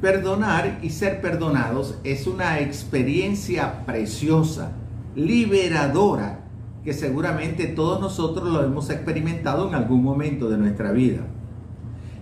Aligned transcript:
Perdonar 0.00 0.78
y 0.82 0.90
ser 0.90 1.20
perdonados 1.20 1.96
es 2.04 2.28
una 2.28 2.60
experiencia 2.60 3.84
preciosa, 3.84 4.70
liberadora, 5.16 6.44
que 6.84 6.92
seguramente 6.92 7.66
todos 7.66 8.00
nosotros 8.00 8.48
lo 8.48 8.64
hemos 8.64 8.90
experimentado 8.90 9.68
en 9.68 9.74
algún 9.74 10.04
momento 10.04 10.48
de 10.48 10.56
nuestra 10.56 10.92
vida. 10.92 11.22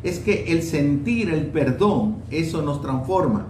Es 0.02 0.20
que 0.20 0.52
el 0.52 0.62
sentir 0.62 1.28
el 1.28 1.48
perdón, 1.48 2.16
eso 2.30 2.62
nos 2.62 2.80
transforma. 2.80 3.48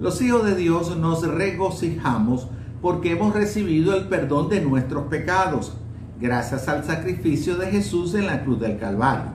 Los 0.00 0.22
hijos 0.22 0.46
de 0.46 0.56
Dios 0.56 0.96
nos 0.96 1.26
regocijamos 1.26 2.48
porque 2.80 3.12
hemos 3.12 3.34
recibido 3.34 3.94
el 3.94 4.08
perdón 4.08 4.48
de 4.48 4.62
nuestros 4.62 5.08
pecados, 5.08 5.74
gracias 6.18 6.68
al 6.68 6.84
sacrificio 6.84 7.56
de 7.56 7.66
Jesús 7.66 8.14
en 8.14 8.26
la 8.26 8.42
cruz 8.44 8.60
del 8.60 8.78
Calvario. 8.78 9.32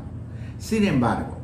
Sin 0.57 0.85
embargo, 0.85 1.40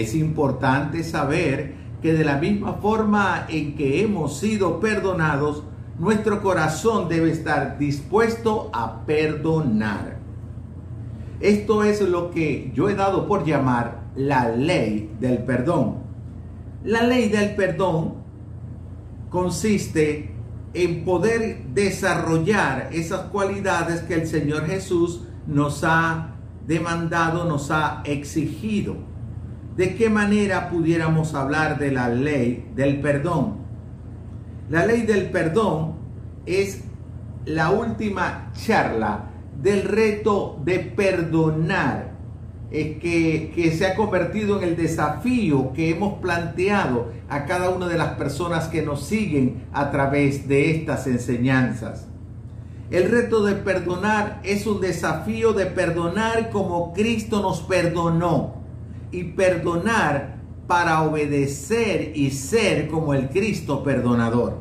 es 0.00 0.14
importante 0.14 1.04
saber 1.04 1.74
que 2.00 2.14
de 2.14 2.24
la 2.24 2.38
misma 2.38 2.74
forma 2.74 3.46
en 3.48 3.76
que 3.76 4.02
hemos 4.02 4.38
sido 4.38 4.80
perdonados, 4.80 5.62
nuestro 5.98 6.42
corazón 6.42 7.08
debe 7.08 7.30
estar 7.30 7.78
dispuesto 7.78 8.70
a 8.72 9.04
perdonar. 9.04 10.18
Esto 11.40 11.84
es 11.84 12.00
lo 12.00 12.30
que 12.30 12.72
yo 12.74 12.88
he 12.88 12.94
dado 12.94 13.28
por 13.28 13.44
llamar 13.44 14.02
la 14.16 14.48
ley 14.48 15.14
del 15.20 15.38
perdón. 15.38 15.98
La 16.84 17.02
ley 17.02 17.28
del 17.28 17.54
perdón 17.54 18.14
consiste 19.28 20.34
en 20.74 21.04
poder 21.04 21.64
desarrollar 21.74 22.88
esas 22.92 23.22
cualidades 23.26 24.00
que 24.00 24.14
el 24.14 24.26
Señor 24.26 24.66
Jesús 24.66 25.22
nos 25.46 25.84
ha 25.84 26.36
demandado, 26.66 27.44
nos 27.44 27.70
ha 27.70 28.02
exigido. 28.04 29.11
¿De 29.76 29.94
qué 29.94 30.10
manera 30.10 30.68
pudiéramos 30.68 31.34
hablar 31.34 31.78
de 31.78 31.92
la 31.92 32.08
ley 32.08 32.70
del 32.76 33.00
perdón? 33.00 33.56
La 34.68 34.84
ley 34.84 35.02
del 35.02 35.30
perdón 35.30 35.94
es 36.44 36.82
la 37.46 37.70
última 37.70 38.52
charla 38.52 39.30
del 39.62 39.84
reto 39.84 40.60
de 40.62 40.78
perdonar 40.78 42.12
que, 42.70 43.52
que 43.54 43.72
se 43.72 43.86
ha 43.86 43.94
convertido 43.94 44.58
en 44.58 44.68
el 44.68 44.76
desafío 44.76 45.72
que 45.72 45.88
hemos 45.88 46.20
planteado 46.20 47.10
a 47.30 47.46
cada 47.46 47.70
una 47.70 47.88
de 47.88 47.96
las 47.96 48.14
personas 48.14 48.68
que 48.68 48.82
nos 48.82 49.06
siguen 49.06 49.64
a 49.72 49.90
través 49.90 50.48
de 50.48 50.70
estas 50.70 51.06
enseñanzas. 51.06 52.08
El 52.90 53.10
reto 53.10 53.42
de 53.42 53.54
perdonar 53.54 54.40
es 54.42 54.66
un 54.66 54.82
desafío 54.82 55.54
de 55.54 55.64
perdonar 55.64 56.50
como 56.50 56.92
Cristo 56.92 57.40
nos 57.40 57.60
perdonó 57.62 58.61
y 59.12 59.24
perdonar 59.24 60.40
para 60.66 61.02
obedecer 61.02 62.12
y 62.16 62.30
ser 62.30 62.88
como 62.88 63.14
el 63.14 63.28
Cristo 63.28 63.84
perdonador. 63.84 64.60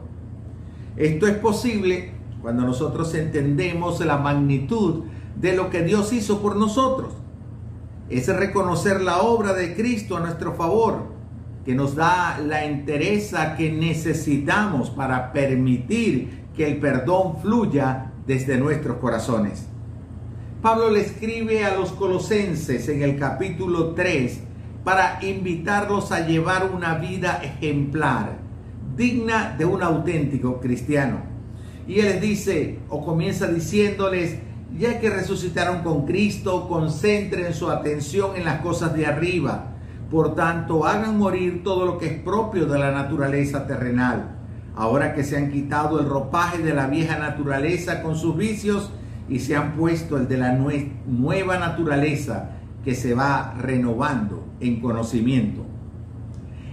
Esto 0.97 1.25
es 1.25 1.37
posible 1.37 2.11
cuando 2.41 2.63
nosotros 2.63 3.13
entendemos 3.15 3.99
la 4.05 4.17
magnitud 4.17 5.05
de 5.35 5.55
lo 5.55 5.69
que 5.69 5.83
Dios 5.83 6.13
hizo 6.13 6.41
por 6.41 6.55
nosotros 6.55 7.13
es 8.11 8.27
reconocer 8.27 9.01
la 9.01 9.21
obra 9.21 9.53
de 9.53 9.73
Cristo 9.73 10.17
a 10.17 10.19
nuestro 10.19 10.53
favor, 10.53 11.11
que 11.63 11.73
nos 11.73 11.95
da 11.95 12.39
la 12.39 12.65
entereza 12.65 13.55
que 13.55 13.71
necesitamos 13.71 14.89
para 14.89 15.31
permitir 15.31 16.47
que 16.55 16.67
el 16.69 16.79
perdón 16.79 17.37
fluya 17.41 18.11
desde 18.27 18.57
nuestros 18.57 18.97
corazones. 18.97 19.67
Pablo 20.61 20.91
le 20.91 21.01
escribe 21.01 21.65
a 21.65 21.75
los 21.75 21.91
colosenses 21.91 22.87
en 22.87 23.01
el 23.01 23.17
capítulo 23.17 23.95
3 23.95 24.41
para 24.83 25.17
invitarlos 25.23 26.11
a 26.11 26.27
llevar 26.27 26.69
una 26.71 26.99
vida 26.99 27.41
ejemplar, 27.43 28.37
digna 28.95 29.55
de 29.57 29.65
un 29.65 29.81
auténtico 29.81 30.59
cristiano. 30.59 31.23
Y 31.87 31.99
él 31.99 32.05
les 32.05 32.21
dice, 32.21 32.77
o 32.89 33.03
comienza 33.03 33.47
diciéndoles, 33.47 34.37
ya 34.77 34.99
que 34.99 35.09
resucitaron 35.09 35.81
con 35.81 36.05
Cristo, 36.05 36.67
concentren 36.69 37.55
su 37.55 37.71
atención 37.71 38.35
en 38.35 38.45
las 38.45 38.61
cosas 38.61 38.93
de 38.93 39.07
arriba. 39.07 39.71
Por 40.11 40.35
tanto, 40.35 40.85
hagan 40.85 41.17
morir 41.17 41.63
todo 41.63 41.87
lo 41.87 41.97
que 41.97 42.05
es 42.05 42.19
propio 42.21 42.67
de 42.67 42.77
la 42.77 42.91
naturaleza 42.91 43.65
terrenal. 43.65 44.37
Ahora 44.75 45.15
que 45.15 45.23
se 45.23 45.37
han 45.37 45.51
quitado 45.51 45.99
el 45.99 46.05
ropaje 46.05 46.59
de 46.59 46.75
la 46.75 46.85
vieja 46.85 47.17
naturaleza 47.17 48.03
con 48.03 48.15
sus 48.15 48.37
vicios 48.37 48.91
y 49.31 49.39
se 49.39 49.55
han 49.55 49.77
puesto 49.77 50.17
el 50.17 50.27
de 50.27 50.37
la 50.37 50.51
nueva 50.51 51.57
naturaleza 51.57 52.49
que 52.83 52.93
se 52.93 53.13
va 53.13 53.55
renovando 53.57 54.45
en 54.59 54.81
conocimiento. 54.81 55.65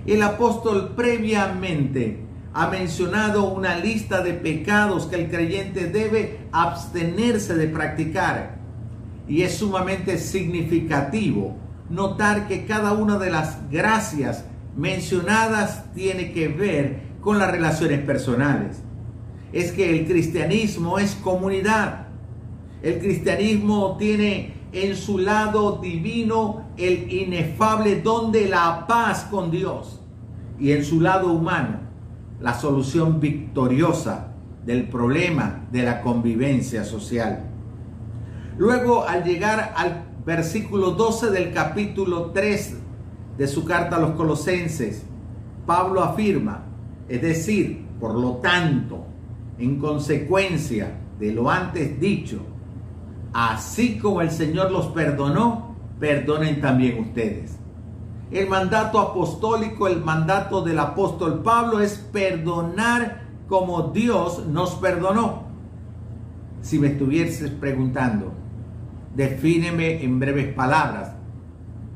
El 0.04 0.22
apóstol 0.22 0.94
previamente 0.96 2.24
ha 2.52 2.66
mencionado 2.66 3.52
una 3.52 3.76
lista 3.76 4.22
de 4.22 4.32
pecados 4.32 5.06
que 5.06 5.14
el 5.14 5.30
creyente 5.30 5.86
debe 5.86 6.40
abstenerse 6.50 7.54
de 7.54 7.68
practicar. 7.68 8.58
Y 9.28 9.42
es 9.42 9.58
sumamente 9.58 10.18
significativo 10.18 11.56
notar 11.88 12.48
que 12.48 12.66
cada 12.66 12.92
una 12.92 13.18
de 13.18 13.30
las 13.30 13.70
gracias 13.70 14.44
mencionadas 14.76 15.92
tiene 15.94 16.32
que 16.32 16.48
ver 16.48 17.02
con 17.20 17.38
las 17.38 17.52
relaciones 17.52 18.00
personales. 18.00 18.82
Es 19.52 19.70
que 19.70 19.90
el 19.90 20.08
cristianismo 20.08 20.98
es 20.98 21.14
comunidad. 21.14 22.07
El 22.82 22.98
cristianismo 22.98 23.96
tiene 23.98 24.54
en 24.72 24.96
su 24.96 25.18
lado 25.18 25.78
divino 25.82 26.68
el 26.76 27.12
inefable 27.12 28.00
don 28.02 28.30
de 28.30 28.48
la 28.48 28.86
paz 28.86 29.26
con 29.30 29.50
Dios 29.50 30.00
y 30.60 30.72
en 30.72 30.84
su 30.84 31.00
lado 31.00 31.32
humano 31.32 31.80
la 32.40 32.54
solución 32.54 33.18
victoriosa 33.18 34.28
del 34.64 34.88
problema 34.88 35.66
de 35.72 35.82
la 35.82 36.02
convivencia 36.02 36.84
social. 36.84 37.44
Luego, 38.58 39.06
al 39.06 39.24
llegar 39.24 39.72
al 39.76 40.04
versículo 40.24 40.92
12 40.92 41.30
del 41.30 41.52
capítulo 41.52 42.32
3 42.32 42.76
de 43.38 43.48
su 43.48 43.64
carta 43.64 43.96
a 43.96 44.00
los 44.00 44.10
colosenses, 44.12 45.04
Pablo 45.66 46.02
afirma, 46.02 46.64
es 47.08 47.22
decir, 47.22 47.86
por 47.98 48.14
lo 48.14 48.36
tanto, 48.36 49.06
en 49.58 49.78
consecuencia 49.78 50.98
de 51.18 51.32
lo 51.32 51.50
antes 51.50 51.98
dicho, 51.98 52.40
así 53.32 53.98
como 53.98 54.20
el 54.20 54.30
Señor 54.30 54.70
los 54.70 54.86
perdonó, 54.86 55.76
perdonen 55.98 56.60
también 56.60 57.00
ustedes. 57.00 57.58
El 58.30 58.48
mandato 58.48 58.98
apostólico, 58.98 59.88
el 59.88 60.02
mandato 60.02 60.62
del 60.62 60.78
apóstol 60.78 61.42
Pablo 61.42 61.80
es 61.80 61.96
perdonar 61.96 63.22
como 63.48 63.84
Dios 63.84 64.46
nos 64.46 64.74
perdonó. 64.74 65.44
Si 66.60 66.78
me 66.78 66.88
estuvieses 66.88 67.50
preguntando, 67.50 68.32
defíneme 69.14 70.02
en 70.02 70.18
breves 70.18 70.52
palabras 70.54 71.12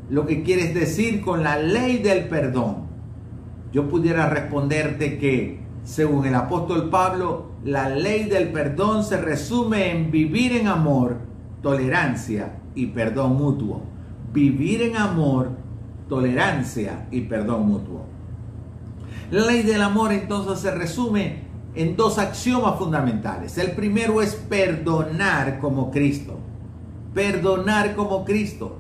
lo 0.08 0.26
que 0.26 0.42
quieres 0.42 0.74
decir 0.74 1.22
con 1.22 1.42
la 1.42 1.58
ley 1.58 1.98
del 1.98 2.28
perdón. 2.28 2.86
Yo 3.72 3.88
pudiera 3.88 4.28
responderte 4.28 5.18
que, 5.18 5.60
según 5.84 6.26
el 6.26 6.34
apóstol 6.34 6.90
Pablo, 6.90 7.46
la 7.64 7.88
ley 7.88 8.24
del 8.24 8.52
perdón 8.52 9.04
se 9.04 9.16
resume 9.16 9.90
en 9.90 10.10
vivir 10.10 10.52
en 10.52 10.68
amor, 10.68 11.16
tolerancia 11.60 12.60
y 12.74 12.86
perdón 12.86 13.36
mutuo. 13.36 13.82
Vivir 14.32 14.82
en 14.82 14.96
amor, 14.96 15.50
tolerancia 16.08 17.08
y 17.10 17.22
perdón 17.22 17.66
mutuo. 17.66 18.06
La 19.30 19.46
ley 19.46 19.62
del 19.62 19.82
amor 19.82 20.12
entonces 20.12 20.60
se 20.60 20.70
resume 20.70 21.44
en 21.74 21.96
dos 21.96 22.18
axiomas 22.18 22.78
fundamentales. 22.78 23.58
El 23.58 23.72
primero 23.72 24.22
es 24.22 24.34
perdonar 24.34 25.58
como 25.58 25.90
Cristo. 25.90 26.38
Perdonar 27.14 27.94
como 27.96 28.24
Cristo. 28.24 28.76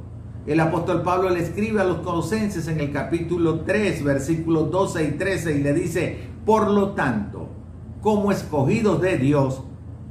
El 0.46 0.60
apóstol 0.60 1.02
Pablo 1.02 1.30
le 1.30 1.40
escribe 1.40 1.80
a 1.80 1.84
los 1.84 1.98
colosenses 1.98 2.66
en 2.66 2.80
el 2.80 2.90
capítulo 2.90 3.60
3, 3.60 4.02
versículos 4.02 4.70
12 4.70 5.04
y 5.04 5.10
13 5.12 5.56
y 5.56 5.62
le 5.62 5.72
dice, 5.72 6.31
por 6.44 6.70
lo 6.70 6.90
tanto, 6.90 7.48
como 8.00 8.32
escogidos 8.32 9.00
de 9.00 9.18
Dios, 9.18 9.62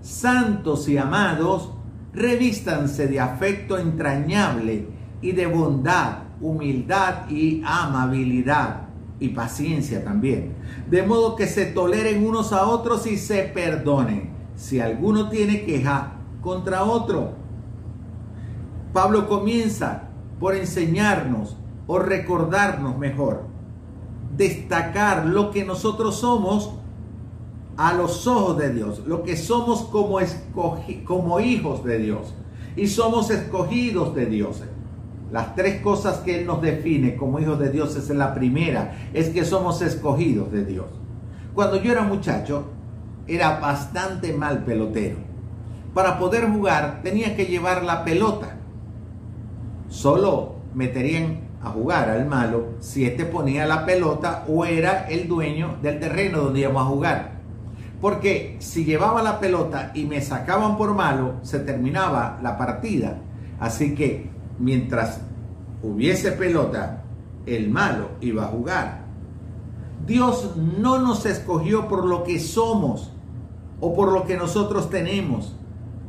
santos 0.01 0.87
y 0.87 0.97
amados, 0.97 1.71
revístanse 2.13 3.07
de 3.07 3.19
afecto 3.19 3.77
entrañable 3.77 4.87
y 5.21 5.33
de 5.33 5.45
bondad 5.47 6.31
humildad 6.41 7.29
y 7.29 7.61
amabilidad 7.65 8.87
y 9.19 9.29
paciencia 9.29 10.03
también. 10.03 10.53
De 10.89 11.03
modo 11.03 11.35
que 11.35 11.47
se 11.47 11.67
toleren 11.67 12.25
unos 12.25 12.51
a 12.51 12.65
otros 12.65 13.05
y 13.05 13.17
se 13.17 13.43
perdonen 13.43 14.31
si 14.55 14.79
alguno 14.79 15.29
tiene 15.29 15.63
queja 15.63 16.13
contra 16.41 16.83
otro. 16.83 17.33
Pablo 18.91 19.29
comienza 19.29 20.09
por 20.39 20.55
enseñarnos 20.55 21.55
o 21.87 21.99
recordarnos 21.99 22.97
mejor, 22.97 23.45
destacar 24.35 25.25
lo 25.25 25.51
que 25.51 25.63
nosotros 25.65 26.17
somos 26.17 26.71
a 27.77 27.93
los 27.93 28.27
ojos 28.27 28.57
de 28.57 28.73
Dios, 28.73 29.01
lo 29.05 29.23
que 29.23 29.35
somos 29.35 29.83
como, 29.83 30.19
hijos 31.39 31.83
de 31.83 31.97
Dios 31.97 32.33
y 32.75 32.87
somos 32.87 33.29
escogidos 33.29 34.15
de 34.15 34.25
Dios. 34.25 34.61
las 35.31 35.55
tres 35.55 35.81
cosas 35.81 36.17
que 36.17 36.41
Él 36.41 36.45
nos 36.45 36.61
define 36.61 37.15
como 37.15 37.39
hijos 37.39 37.57
de 37.57 37.71
Dios 37.71 37.95
es 37.95 38.09
la 38.09 38.33
primera, 38.33 39.09
es 39.13 39.29
que 39.29 39.45
somos 39.45 39.81
escogidos 39.81 40.51
de 40.51 40.65
Dios. 40.65 40.87
Cuando 41.53 41.81
yo 41.81 41.91
era 41.91 42.03
muchacho, 42.03 42.65
era 43.27 43.59
bastante 43.59 44.33
mal 44.33 44.65
pelotero. 44.65 45.17
Para 45.93 46.19
poder 46.19 46.49
jugar 46.49 46.99
tenía 47.01 47.35
que 47.35 47.45
llevar 47.45 47.83
la 47.83 48.03
pelota. 48.03 48.57
Solo 49.87 50.55
meterían 50.73 51.50
a 51.63 51.69
jugar 51.69 52.09
al 52.09 52.25
malo 52.25 52.69
si 52.79 53.05
éste 53.05 53.25
ponía 53.25 53.65
la 53.65 53.85
pelota 53.85 54.45
o 54.47 54.65
era 54.65 55.07
el 55.07 55.27
dueño 55.27 55.77
del 55.81 55.99
terreno 55.99 56.39
donde 56.39 56.61
íbamos 56.61 56.81
a 56.83 56.89
jugar. 56.89 57.31
Porque 58.01 58.57
si 58.59 58.83
llevaba 58.83 59.21
la 59.21 59.39
pelota 59.39 59.91
y 59.93 60.05
me 60.05 60.21
sacaban 60.21 60.75
por 60.75 60.95
malo, 60.95 61.35
se 61.43 61.59
terminaba 61.59 62.39
la 62.41 62.57
partida. 62.57 63.19
Así 63.59 63.93
que 63.93 64.29
mientras 64.57 65.21
hubiese 65.83 66.31
pelota, 66.31 67.03
el 67.45 67.69
malo 67.69 68.09
iba 68.21 68.45
a 68.45 68.47
jugar. 68.47 69.01
Dios 70.07 70.55
no 70.57 70.97
nos 70.97 71.27
escogió 71.27 71.87
por 71.87 72.05
lo 72.05 72.23
que 72.23 72.39
somos 72.39 73.11
o 73.79 73.93
por 73.93 74.11
lo 74.11 74.25
que 74.25 74.35
nosotros 74.35 74.89
tenemos, 74.89 75.55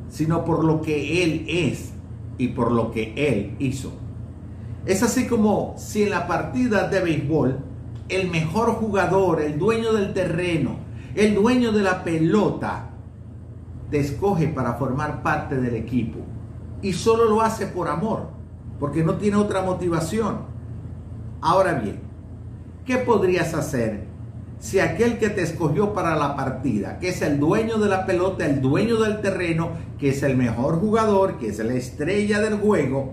sino 0.09 0.45
por 0.47 0.65
lo 0.65 0.81
que 0.81 1.23
Él 1.23 1.45
es 1.47 1.93
y 2.39 2.49
por 2.49 2.73
lo 2.73 2.91
que 2.91 3.13
Él 3.17 3.55
hizo. 3.59 3.93
Es 4.85 5.03
así 5.03 5.27
como 5.27 5.75
si 5.77 6.03
en 6.03 6.11
la 6.11 6.27
partida 6.27 6.89
de 6.89 7.01
béisbol 7.01 7.59
el 8.09 8.31
mejor 8.31 8.71
jugador, 8.73 9.41
el 9.41 9.59
dueño 9.59 9.93
del 9.93 10.13
terreno, 10.13 10.77
el 11.15 11.35
dueño 11.35 11.73
de 11.73 11.83
la 11.83 12.03
pelota, 12.03 12.91
te 13.91 14.01
escoge 14.01 14.49
para 14.49 14.75
formar 14.75 15.23
parte 15.23 15.57
del 15.61 15.77
equipo. 15.77 16.19
Y 16.81 16.95
solo 16.95 17.27
lo 17.27 17.43
hace 17.43 17.67
por 17.67 17.89
amor, 17.89 18.29
porque 18.81 19.05
no 19.05 19.15
tiene 19.15 19.37
otra 19.37 19.63
motivación. 19.63 20.39
Ahora 21.41 21.75
bien, 21.75 22.01
¿qué 22.85 22.99
podrías 22.99 23.55
hacer 23.55 24.05
si 24.59 24.79
aquel 24.81 25.19
que 25.19 25.29
te 25.29 25.43
escogió 25.43 25.93
para 25.93 26.17
la 26.17 26.37
partida, 26.37 26.99
que 26.99 27.09
es 27.09 27.23
el 27.23 27.39
dueño 27.39 27.79
de 27.79 27.89
la 27.89 28.07
pelota, 28.07 28.47
el 28.47 28.61
dueño 28.61 28.97
del 29.01 29.21
terreno, 29.21 29.71
que 29.99 30.11
es 30.11 30.23
el 30.23 30.37
mejor 30.37 30.81
jugador, 30.81 31.39
que 31.39 31.49
es 31.49 31.59
la 31.59 31.75
estrella 31.75 32.41
del 32.41 32.55
juego, 32.55 33.13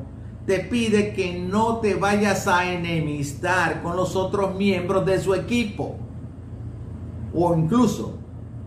te 0.50 0.62
pide 0.62 1.14
que 1.14 1.38
no 1.38 1.78
te 1.78 1.94
vayas 1.94 2.48
a 2.48 2.74
enemistar 2.74 3.84
con 3.84 3.96
los 3.96 4.16
otros 4.16 4.56
miembros 4.56 5.06
de 5.06 5.20
su 5.20 5.36
equipo. 5.36 5.96
O 7.36 7.56
incluso 7.56 8.16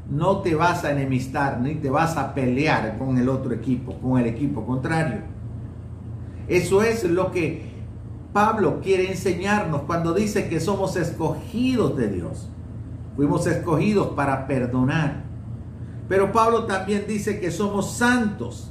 no 0.09 0.43
te 0.43 0.55
vas 0.55 0.85
a 0.85 0.93
enemistar 0.93 1.61
ni 1.61 1.75
te 1.75 1.91
vas 1.91 2.17
a 2.17 2.35
pelear 2.35 2.97
con 2.99 3.19
el 3.19 3.29
otro 3.29 3.53
equipo, 3.53 3.95
con 3.95 4.17
el 4.21 4.27
equipo 4.27 4.65
contrario. 4.65 5.23
Eso 6.47 6.85
es 6.85 7.03
lo 7.03 7.33
que 7.33 7.73
Pablo 8.33 8.81
quiere 8.81 9.11
enseñarnos 9.11 9.83
cuando 9.83 10.15
dice 10.15 10.49
que 10.49 10.61
somos 10.61 10.95
escogidos 10.95 11.97
de 11.97 12.11
Dios. 12.11 12.49
Fuimos 13.17 13.45
escogidos 13.49 14.11
para 14.11 14.47
perdonar. 14.47 15.25
Pero 16.09 16.31
Pablo 16.31 16.65
también 16.65 17.07
dice 17.09 17.41
que 17.41 17.51
somos 17.51 17.91
santos. 17.91 18.71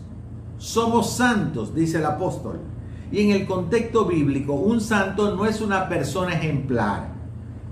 Somos 0.58 1.12
santos, 1.12 1.76
dice 1.76 1.98
el 1.98 2.06
apóstol. 2.06 2.71
Y 3.12 3.20
en 3.20 3.32
el 3.32 3.46
contexto 3.46 4.06
bíblico, 4.06 4.54
un 4.54 4.80
santo 4.80 5.36
no 5.36 5.46
es 5.46 5.60
una 5.60 5.90
persona 5.90 6.34
ejemplar, 6.34 7.10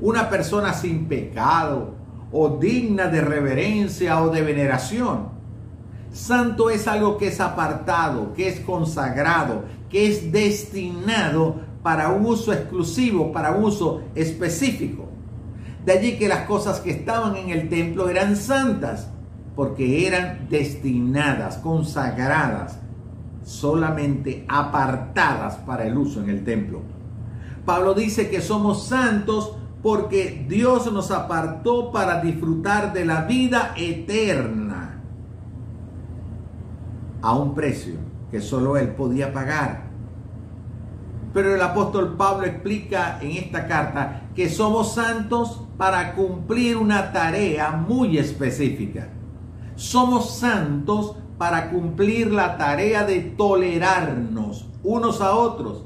una 0.01 0.29
persona 0.29 0.73
sin 0.73 1.05
pecado 1.05 1.95
o 2.31 2.57
digna 2.57 3.07
de 3.07 3.21
reverencia 3.21 4.21
o 4.21 4.29
de 4.29 4.41
veneración. 4.41 5.29
Santo 6.11 6.69
es 6.69 6.87
algo 6.87 7.17
que 7.17 7.27
es 7.27 7.39
apartado, 7.39 8.33
que 8.33 8.49
es 8.49 8.59
consagrado, 8.59 9.63
que 9.89 10.07
es 10.07 10.29
destinado 10.31 11.61
para 11.81 12.11
uso 12.11 12.51
exclusivo, 12.51 13.31
para 13.31 13.55
uso 13.55 14.01
específico. 14.15 15.07
De 15.85 15.93
allí 15.93 16.17
que 16.17 16.27
las 16.27 16.45
cosas 16.47 16.81
que 16.81 16.91
estaban 16.91 17.37
en 17.37 17.49
el 17.51 17.69
templo 17.69 18.09
eran 18.09 18.35
santas, 18.35 19.09
porque 19.55 20.05
eran 20.05 20.47
destinadas, 20.49 21.57
consagradas 21.57 22.78
solamente 23.49 24.45
apartadas 24.47 25.55
para 25.55 25.87
el 25.87 25.97
uso 25.97 26.21
en 26.21 26.29
el 26.29 26.43
templo. 26.43 26.83
Pablo 27.65 27.95
dice 27.95 28.29
que 28.29 28.41
somos 28.41 28.85
santos 28.85 29.55
porque 29.81 30.45
Dios 30.47 30.91
nos 30.91 31.09
apartó 31.09 31.91
para 31.91 32.21
disfrutar 32.21 32.93
de 32.93 33.05
la 33.05 33.23
vida 33.23 33.73
eterna 33.75 35.01
a 37.23 37.33
un 37.33 37.55
precio 37.55 37.95
que 38.29 38.39
solo 38.39 38.77
Él 38.77 38.89
podía 38.89 39.33
pagar. 39.33 39.89
Pero 41.33 41.55
el 41.55 41.61
apóstol 41.61 42.15
Pablo 42.17 42.45
explica 42.45 43.17
en 43.19 43.31
esta 43.31 43.67
carta 43.67 44.29
que 44.35 44.47
somos 44.47 44.93
santos 44.93 45.63
para 45.75 46.13
cumplir 46.13 46.77
una 46.77 47.11
tarea 47.11 47.71
muy 47.71 48.19
específica. 48.19 49.09
Somos 49.75 50.37
santos 50.37 51.15
para 51.39 51.69
cumplir 51.69 52.33
la 52.33 52.57
tarea 52.57 53.05
de 53.05 53.21
tolerarnos 53.21 54.67
unos 54.83 55.21
a 55.21 55.33
otros. 55.33 55.85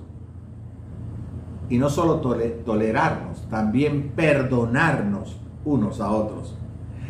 Y 1.70 1.78
no 1.78 1.92
solo 1.92 2.20
tolerarnos, 2.66 3.48
también 3.50 4.14
perdonarnos 4.16 5.38
unos 5.64 6.02
a 6.02 6.10
otros. 6.10 6.56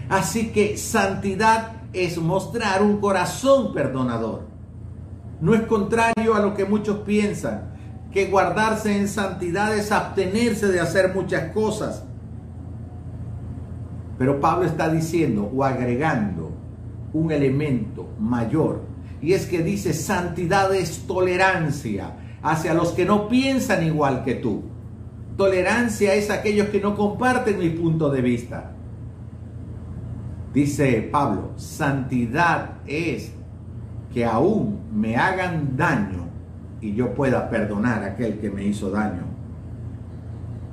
Así 0.10 0.51
que 0.51 0.78
santidad 0.78 1.72
es 1.94 2.18
mostrar 2.18 2.84
un 2.84 2.98
corazón 2.98 3.74
perdonador. 3.74 4.42
No 5.39 5.54
es 5.56 5.62
contrario 5.62 6.36
a 6.36 6.39
lo 6.39 6.54
que 6.54 6.66
muchos 6.66 6.98
piensan, 7.00 7.72
que 8.12 8.28
guardarse 8.28 8.98
en 8.98 9.07
santidad 9.07 9.74
es 9.75 9.89
abstenerse 9.89 10.68
de 10.68 10.81
hacer 10.81 11.16
muchas 11.16 11.54
cosas. 11.54 12.04
Pero 14.18 14.42
Pablo 14.42 14.66
está 14.66 14.89
diciendo 14.89 15.50
o 15.56 15.63
agregando 15.63 16.43
un 17.13 17.31
elemento 17.31 18.10
mayor. 18.19 18.81
Y 19.21 19.33
es 19.33 19.45
que 19.45 19.63
dice, 19.63 19.94
santidad 19.94 20.74
es 20.75 21.07
tolerancia 21.07 22.18
hacia 22.42 22.74
los 22.74 22.92
que 22.92 23.06
no 23.06 23.30
piensan 23.30 23.86
igual 23.86 24.24
que 24.24 24.36
tú. 24.36 24.63
Tolerancia 25.38 26.13
es 26.13 26.30
aquellos 26.30 26.68
que 26.68 26.81
no 26.81 26.95
comparten 26.95 27.57
mi 27.57 27.69
punto 27.69 28.10
de 28.10 28.21
vista. 28.21 28.71
Dice 30.54 31.10
Pablo, 31.12 31.54
santidad 31.56 32.75
es 32.86 33.31
que 34.13 34.25
aún 34.25 34.81
me 34.94 35.15
hagan 35.15 35.75
daño 35.75 36.27
y 36.80 36.94
yo 36.94 37.13
pueda 37.15 37.50
perdonar 37.50 38.04
a 38.04 38.07
aquel 38.07 38.38
que 38.38 38.51
me 38.51 38.63
hizo 38.65 38.92
daño. 38.92 39.24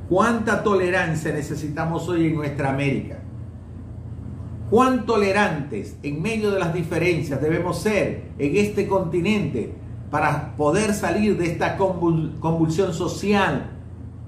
¿Cuánta 0.08 0.62
tolerancia 0.62 1.32
necesitamos 1.32 2.08
hoy 2.08 2.26
en 2.26 2.34
nuestra 2.34 2.70
América? 2.70 3.19
Cuán 4.70 5.04
tolerantes 5.04 5.96
en 6.02 6.22
medio 6.22 6.52
de 6.52 6.60
las 6.60 6.72
diferencias 6.72 7.40
debemos 7.40 7.80
ser 7.80 8.30
en 8.38 8.56
este 8.56 8.86
continente 8.86 9.74
para 10.10 10.56
poder 10.56 10.94
salir 10.94 11.36
de 11.36 11.46
esta 11.46 11.76
convulsión 11.76 12.94
social 12.94 13.70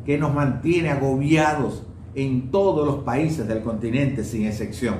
que 0.04 0.18
nos 0.18 0.34
mantiene 0.34 0.90
agobiados 0.90 1.84
en 2.14 2.50
todos 2.50 2.86
los 2.86 3.04
países 3.04 3.46
del 3.46 3.62
continente 3.62 4.24
sin 4.24 4.46
excepción. 4.46 4.96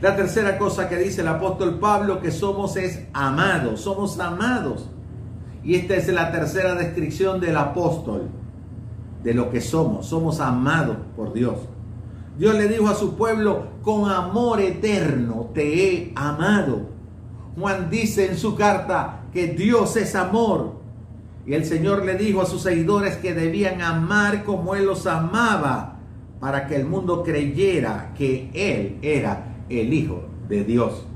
La 0.00 0.14
tercera 0.14 0.58
cosa 0.58 0.88
que 0.88 0.96
dice 0.96 1.22
el 1.22 1.28
apóstol 1.28 1.80
Pablo 1.80 2.20
que 2.20 2.30
somos 2.30 2.76
es 2.76 3.04
amados, 3.12 3.80
somos 3.80 4.18
amados. 4.20 4.88
Y 5.64 5.74
esta 5.74 5.96
es 5.96 6.06
la 6.08 6.30
tercera 6.30 6.76
descripción 6.76 7.40
del 7.40 7.56
apóstol 7.56 8.28
de 9.24 9.34
lo 9.34 9.50
que 9.50 9.60
somos, 9.60 10.06
somos 10.06 10.38
amados 10.38 10.96
por 11.16 11.32
Dios. 11.32 11.58
Dios 12.38 12.54
le 12.54 12.68
dijo 12.68 12.88
a 12.88 12.94
su 12.94 13.16
pueblo, 13.16 13.66
con 13.82 14.08
amor 14.08 14.60
eterno 14.60 15.50
te 15.52 15.84
he 15.84 16.12
amado. 16.14 16.82
Juan 17.58 17.90
dice 17.90 18.26
en 18.26 18.38
su 18.38 18.54
carta 18.54 19.22
que 19.32 19.48
Dios 19.48 19.96
es 19.96 20.14
amor. 20.14 20.78
Y 21.44 21.54
el 21.54 21.64
Señor 21.64 22.04
le 22.04 22.14
dijo 22.14 22.40
a 22.40 22.46
sus 22.46 22.62
seguidores 22.62 23.16
que 23.16 23.34
debían 23.34 23.82
amar 23.82 24.44
como 24.44 24.76
Él 24.76 24.86
los 24.86 25.06
amaba 25.08 25.96
para 26.38 26.68
que 26.68 26.76
el 26.76 26.86
mundo 26.86 27.24
creyera 27.24 28.12
que 28.16 28.50
Él 28.54 28.98
era 29.02 29.56
el 29.68 29.92
Hijo 29.92 30.22
de 30.48 30.62
Dios. 30.62 31.06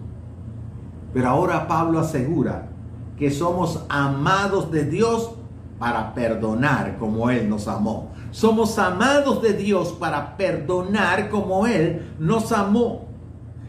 Pero 1.14 1.28
ahora 1.28 1.68
Pablo 1.68 2.00
asegura 2.00 2.68
que 3.16 3.30
somos 3.30 3.84
amados 3.88 4.72
de 4.72 4.86
Dios 4.86 5.34
para 5.78 6.14
perdonar 6.14 6.96
como 6.98 7.30
Él 7.30 7.48
nos 7.48 7.68
amó. 7.68 8.11
Somos 8.32 8.78
amados 8.78 9.42
de 9.42 9.52
Dios 9.52 9.92
para 9.92 10.38
perdonar 10.38 11.28
como 11.28 11.66
Él 11.66 12.14
nos 12.18 12.50
amó. 12.50 13.06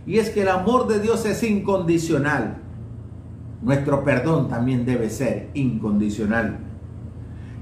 Y 0.07 0.19
es 0.19 0.29
que 0.29 0.41
el 0.41 0.47
amor 0.47 0.87
de 0.87 0.99
Dios 0.99 1.25
es 1.25 1.43
incondicional. 1.43 2.61
Nuestro 3.61 4.05
perdón 4.05 4.47
también 4.47 4.85
debe 4.85 5.09
ser 5.09 5.49
incondicional. 5.53 6.59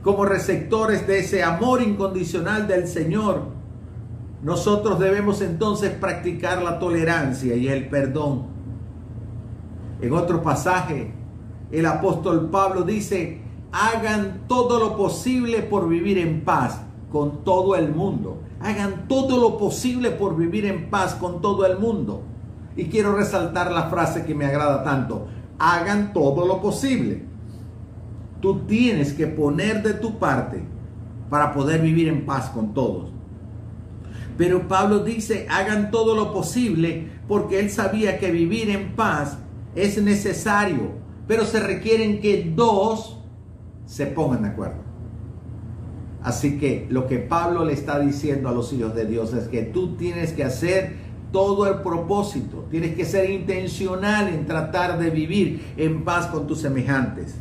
Como 0.03 0.25
receptores 0.25 1.07
de 1.07 1.19
ese 1.19 1.43
amor 1.43 1.81
incondicional 1.81 2.67
del 2.67 2.87
Señor, 2.87 3.45
nosotros 4.43 4.99
debemos 4.99 5.41
entonces 5.41 5.91
practicar 5.91 6.61
la 6.61 6.77
tolerancia 6.77 7.55
y 7.55 7.67
el 7.67 7.89
perdón. 7.89 8.45
En 10.01 10.13
otro 10.13 10.43
pasaje, 10.43 11.13
el 11.71 11.85
apóstol 11.87 12.49
Pablo 12.51 12.83
dice 12.83 13.41
hagan 13.71 14.41
todo 14.47 14.79
lo 14.79 14.97
posible 14.97 15.61
por 15.63 15.87
vivir 15.87 16.17
en 16.17 16.41
paz 16.41 16.81
con 17.11 17.43
todo 17.43 17.75
el 17.75 17.93
mundo. 17.93 18.41
Hagan 18.59 19.07
todo 19.07 19.39
lo 19.39 19.57
posible 19.57 20.11
por 20.11 20.35
vivir 20.37 20.65
en 20.65 20.89
paz 20.89 21.15
con 21.15 21.41
todo 21.41 21.65
el 21.65 21.77
mundo. 21.77 22.23
Y 22.75 22.85
quiero 22.85 23.15
resaltar 23.15 23.71
la 23.71 23.89
frase 23.89 24.25
que 24.25 24.35
me 24.35 24.45
agrada 24.45 24.83
tanto. 24.83 25.27
Hagan 25.59 26.13
todo 26.13 26.45
lo 26.45 26.61
posible. 26.61 27.25
Tú 28.39 28.59
tienes 28.61 29.13
que 29.13 29.27
poner 29.27 29.83
de 29.83 29.93
tu 29.93 30.17
parte 30.17 30.63
para 31.29 31.53
poder 31.53 31.81
vivir 31.81 32.07
en 32.07 32.25
paz 32.25 32.49
con 32.49 32.73
todos. 32.73 33.11
Pero 34.37 34.67
Pablo 34.67 34.99
dice, 34.99 35.45
hagan 35.49 35.91
todo 35.91 36.15
lo 36.15 36.33
posible 36.33 37.09
porque 37.27 37.59
él 37.59 37.69
sabía 37.69 38.17
que 38.17 38.31
vivir 38.31 38.69
en 38.69 38.95
paz 38.95 39.37
es 39.75 40.01
necesario, 40.01 40.91
pero 41.27 41.45
se 41.45 41.59
requieren 41.59 42.19
que 42.19 42.51
dos 42.55 43.19
se 43.85 44.07
pongan 44.07 44.43
de 44.43 44.49
acuerdo. 44.49 44.90
Así 46.23 46.59
que 46.59 46.87
lo 46.89 47.07
que 47.07 47.17
Pablo 47.17 47.65
le 47.65 47.73
está 47.73 47.99
diciendo 47.99 48.49
a 48.49 48.51
los 48.51 48.71
hijos 48.73 48.93
de 48.93 49.05
Dios 49.05 49.33
es 49.33 49.47
que 49.47 49.63
tú 49.63 49.95
tienes 49.95 50.33
que 50.33 50.43
hacer 50.43 50.93
todo 51.31 51.65
el 51.65 51.81
propósito, 51.81 52.67
tienes 52.69 52.95
que 52.95 53.05
ser 53.05 53.29
intencional 53.29 54.27
en 54.27 54.45
tratar 54.45 54.99
de 54.99 55.09
vivir 55.09 55.73
en 55.77 56.03
paz 56.03 56.27
con 56.27 56.45
tus 56.45 56.59
semejantes. 56.59 57.35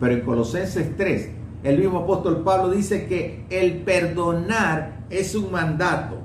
Pero 0.00 0.14
en 0.14 0.20
Colosenses 0.22 0.96
3, 0.96 1.30
el 1.62 1.78
mismo 1.78 2.00
apóstol 2.00 2.42
Pablo 2.42 2.70
dice 2.70 3.06
que 3.06 3.44
el 3.50 3.82
perdonar 3.82 5.04
es 5.10 5.34
un 5.34 5.52
mandato, 5.52 6.18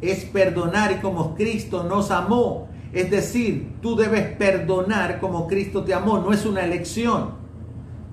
es 0.00 0.24
perdonar 0.26 1.00
como 1.00 1.34
Cristo 1.34 1.84
nos 1.84 2.10
amó. 2.10 2.68
Es 2.92 3.10
decir, 3.10 3.74
tú 3.80 3.96
debes 3.96 4.36
perdonar 4.36 5.20
como 5.20 5.46
Cristo 5.46 5.84
te 5.84 5.94
amó, 5.94 6.18
no 6.18 6.32
es 6.32 6.44
una 6.44 6.64
elección. 6.64 7.39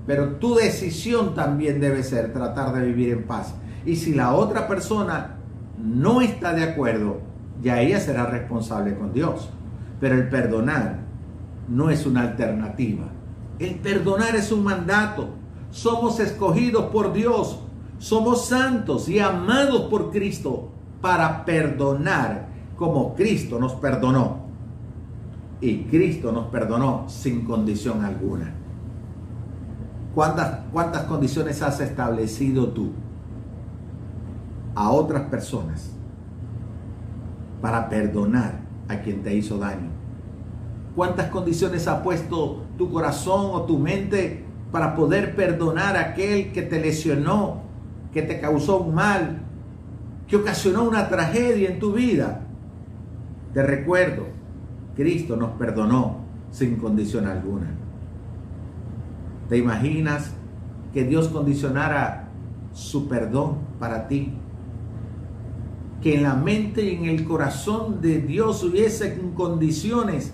Pero 0.08 0.36
tu 0.38 0.56
decisión 0.56 1.36
también 1.36 1.82
debe 1.82 2.02
ser 2.02 2.32
tratar 2.32 2.74
de 2.74 2.86
vivir 2.86 3.12
en 3.12 3.28
paz. 3.28 3.54
Y 3.86 3.98
si 3.98 4.16
la 4.16 4.34
otra 4.34 4.68
persona 4.68 5.36
no 5.78 6.22
está 6.22 6.54
de 6.54 6.64
acuerdo, 6.64 7.20
ya 7.62 7.82
ella 7.82 8.00
será 8.00 8.26
responsable 8.26 8.98
con 8.98 9.14
Dios. 9.14 9.50
Pero 10.00 10.16
el 10.16 10.30
perdonar 10.30 11.00
no 11.68 11.90
es 11.90 12.06
una 12.06 12.22
alternativa. 12.22 13.10
El 13.60 13.76
perdonar 13.76 14.36
es 14.36 14.52
un 14.52 14.64
mandato. 14.64 15.30
Somos 15.72 16.22
escogidos 16.22 16.86
por 16.86 17.12
Dios. 17.12 17.60
Somos 18.00 18.46
santos 18.46 19.10
y 19.10 19.20
amados 19.20 19.90
por 19.90 20.12
Cristo 20.12 20.72
para 21.02 21.44
perdonar 21.44 22.48
como 22.78 23.14
Cristo 23.16 23.60
nos 23.60 23.74
perdonó. 23.74 24.48
Y 25.60 25.84
Cristo 25.86 26.32
nos 26.32 26.48
perdonó 26.48 27.06
sin 27.10 27.44
condición 27.44 28.06
alguna. 28.06 28.54
¿Cuántas, 30.14 30.60
¿Cuántas 30.72 31.04
condiciones 31.04 31.62
has 31.62 31.80
establecido 31.80 32.70
tú 32.70 32.92
a 34.76 34.90
otras 34.92 35.24
personas 35.30 35.92
para 37.62 37.90
perdonar 37.90 38.60
a 38.88 38.98
quien 39.02 39.24
te 39.24 39.36
hizo 39.36 39.58
daño? 39.58 39.90
¿Cuántas 40.96 41.28
condiciones 41.28 41.88
ha 41.88 42.02
puesto 42.02 42.64
tu 42.78 42.92
corazón 42.92 43.52
o 43.54 43.64
tu 43.64 43.78
mente 43.78 44.44
para 44.72 44.96
poder 44.96 45.36
perdonar 45.36 45.96
a 45.96 46.02
aquel 46.02 46.52
que 46.52 46.64
te 46.64 46.80
lesionó, 46.80 47.62
que 48.12 48.24
te 48.24 48.40
causó 48.40 48.80
un 48.80 48.96
mal, 48.96 49.44
que 50.28 50.36
ocasionó 50.36 50.84
una 50.84 51.08
tragedia 51.08 51.70
en 51.70 51.80
tu 51.80 51.94
vida? 51.94 52.42
Te 53.54 53.62
recuerdo, 53.62 54.26
Cristo 54.96 55.36
nos 55.36 55.52
perdonó 55.52 56.18
sin 56.52 56.78
condición 56.78 57.28
alguna. 57.28 57.68
¿Te 59.50 59.58
imaginas 59.58 60.32
que 60.94 61.06
Dios 61.06 61.30
condicionara 61.30 62.28
su 62.74 63.08
perdón 63.08 63.60
para 63.80 64.08
ti? 64.08 64.34
Que 66.02 66.16
en 66.16 66.24
la 66.24 66.36
mente 66.36 66.84
y 66.84 66.96
en 66.96 67.06
el 67.06 67.24
corazón 67.24 68.02
de 68.02 68.20
Dios 68.20 68.64
hubiese 68.64 69.18
condiciones 69.36 70.34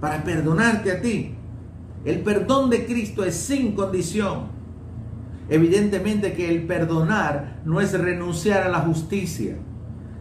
para 0.00 0.24
perdonarte 0.24 0.90
a 0.90 1.00
ti. 1.00 1.34
El 2.04 2.20
perdón 2.20 2.68
de 2.68 2.84
Cristo 2.84 3.24
es 3.24 3.36
sin 3.36 3.72
condición. 3.72 4.56
Evidentemente 5.48 6.32
que 6.32 6.48
el 6.48 6.66
perdonar 6.66 7.60
no 7.64 7.80
es 7.80 7.96
renunciar 7.98 8.64
a 8.64 8.68
la 8.68 8.80
justicia, 8.80 9.56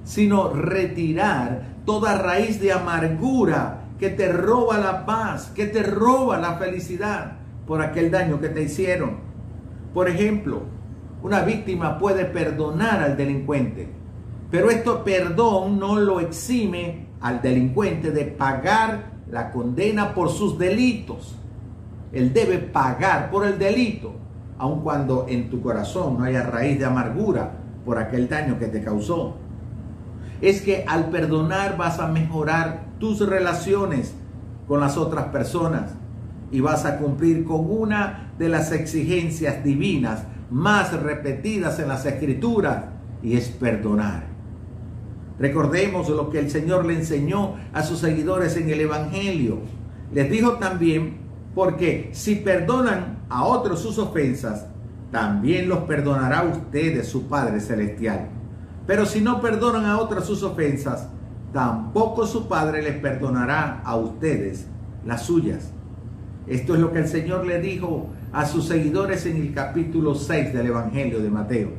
sino 0.04 0.54
retirar 0.54 1.78
toda 1.86 2.20
raíz 2.20 2.62
de 2.62 2.72
amargura 2.72 3.82
que 3.98 4.10
te 4.10 4.32
roba 4.32 4.78
la 4.78 5.08
paz, 5.08 5.52
que 5.56 5.66
te 5.66 5.82
roba 5.82 6.38
la 6.38 6.58
felicidad 6.58 7.45
por 7.68 7.82
aquel 7.82 8.12
daño 8.12 8.40
que 8.40 8.50
te 8.50 8.64
hicieron. 8.64 9.18
Por 9.94 10.10
ejemplo, 10.10 10.64
una 11.24 11.42
víctima 11.42 11.98
puede 11.98 12.26
perdonar 12.26 13.02
al 13.02 13.18
delincuente, 13.18 13.90
pero 14.52 14.70
esto 14.70 15.04
perdón 15.04 15.80
no 15.80 16.00
lo 16.00 16.20
exime 16.20 17.08
al 17.22 17.42
delincuente 17.42 18.12
de 18.12 18.26
pagar 18.26 19.14
la 19.32 19.52
condena 19.52 20.14
por 20.14 20.30
sus 20.30 20.58
delitos. 20.60 21.36
Él 22.12 22.32
debe 22.34 22.60
pagar 22.60 23.32
por 23.32 23.46
el 23.46 23.58
delito, 23.58 24.14
aun 24.58 24.82
cuando 24.82 25.26
en 25.28 25.50
tu 25.50 25.62
corazón 25.62 26.18
no 26.18 26.26
haya 26.26 26.44
raíz 26.44 26.78
de 26.80 26.86
amargura 26.86 27.54
por 27.84 27.98
aquel 27.98 28.30
daño 28.30 28.60
que 28.60 28.68
te 28.68 28.84
causó. 28.84 29.36
Es 30.42 30.62
que 30.62 30.86
al 30.88 31.10
perdonar 31.10 31.78
vas 31.78 32.00
a 32.00 32.08
mejorar 32.08 32.86
tus 33.00 33.28
relaciones 33.28 34.14
con 34.68 34.80
las 34.80 34.98
otras 34.98 35.26
personas 35.26 35.96
y 36.56 36.62
vas 36.62 36.86
a 36.86 36.98
cumplir 36.98 37.44
con 37.44 37.70
una 37.70 38.32
de 38.40 38.48
las 38.48 38.72
exigencias 38.72 39.62
divinas 39.62 40.24
más 40.50 40.94
repetidas 40.94 41.80
en 41.80 41.90
las 41.90 42.06
escrituras 42.06 42.86
y 43.22 43.36
es 43.36 43.50
perdonar. 43.50 44.24
Recordemos 45.38 46.08
lo 46.08 46.30
que 46.30 46.40
el 46.40 46.50
Señor 46.50 46.86
le 46.86 46.94
enseñó 46.94 47.56
a 47.74 47.84
sus 47.84 48.00
seguidores 48.00 48.56
en 48.56 48.70
el 48.70 48.80
Evangelio. 48.80 49.58
Les 50.14 50.32
dijo 50.32 50.54
también, 50.54 51.18
porque 51.54 52.12
si 52.14 52.36
perdonan 52.36 53.18
a 53.28 53.44
otros 53.44 53.82
sus 53.82 53.98
ofensas, 53.98 54.68
también 55.12 55.68
los 55.68 55.80
perdonará 55.80 56.40
a 56.40 56.44
ustedes 56.44 57.10
su 57.10 57.28
Padre 57.28 57.60
Celestial. 57.60 58.30
Pero 58.88 59.06
si 59.06 59.20
no 59.20 59.42
perdonan 59.42 59.84
a 59.88 59.98
otras 59.98 60.26
sus 60.26 60.42
ofensas, 60.42 61.10
tampoco 61.52 62.26
su 62.26 62.48
Padre 62.48 62.82
les 62.82 62.96
perdonará 63.00 63.82
a 63.84 63.98
ustedes 63.98 64.68
las 65.06 65.24
suyas. 65.24 65.74
Esto 66.48 66.76
es 66.76 66.80
lo 66.80 66.94
que 66.94 67.00
el 67.00 67.08
Señor 67.08 67.46
le 67.46 67.60
dijo 67.60 68.10
a 68.32 68.46
sus 68.46 68.68
seguidores 68.68 69.26
en 69.26 69.38
el 69.38 69.54
capítulo 69.54 70.14
6 70.14 70.54
del 70.54 70.68
Evangelio 70.68 71.20
de 71.20 71.30
Mateo. 71.30 71.70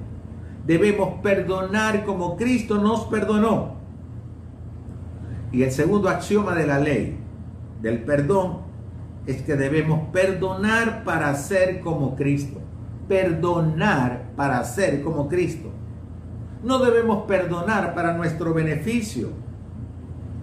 Debemos 0.67 1.21
perdonar 1.23 2.05
como 2.05 2.37
Cristo 2.37 2.79
nos 2.79 3.05
perdonó. 3.05 3.77
Y 5.53 5.63
el 5.63 5.71
segundo 5.71 6.09
axioma 6.09 6.55
de 6.55 6.67
la 6.67 6.81
ley 6.81 7.17
del 7.81 8.03
perdón 8.03 8.59
es 9.27 9.43
que 9.43 9.55
debemos 9.55 10.09
perdonar 10.13 11.05
para 11.05 11.33
ser 11.37 11.81
como 11.81 12.17
Cristo. 12.17 12.61
Perdonar 13.07 14.31
para 14.35 14.65
ser 14.65 15.03
como 15.03 15.29
Cristo. 15.29 15.71
No 16.65 16.81
debemos 16.81 17.27
perdonar 17.27 17.95
para 17.95 18.17
nuestro 18.17 18.53
beneficio. 18.53 19.29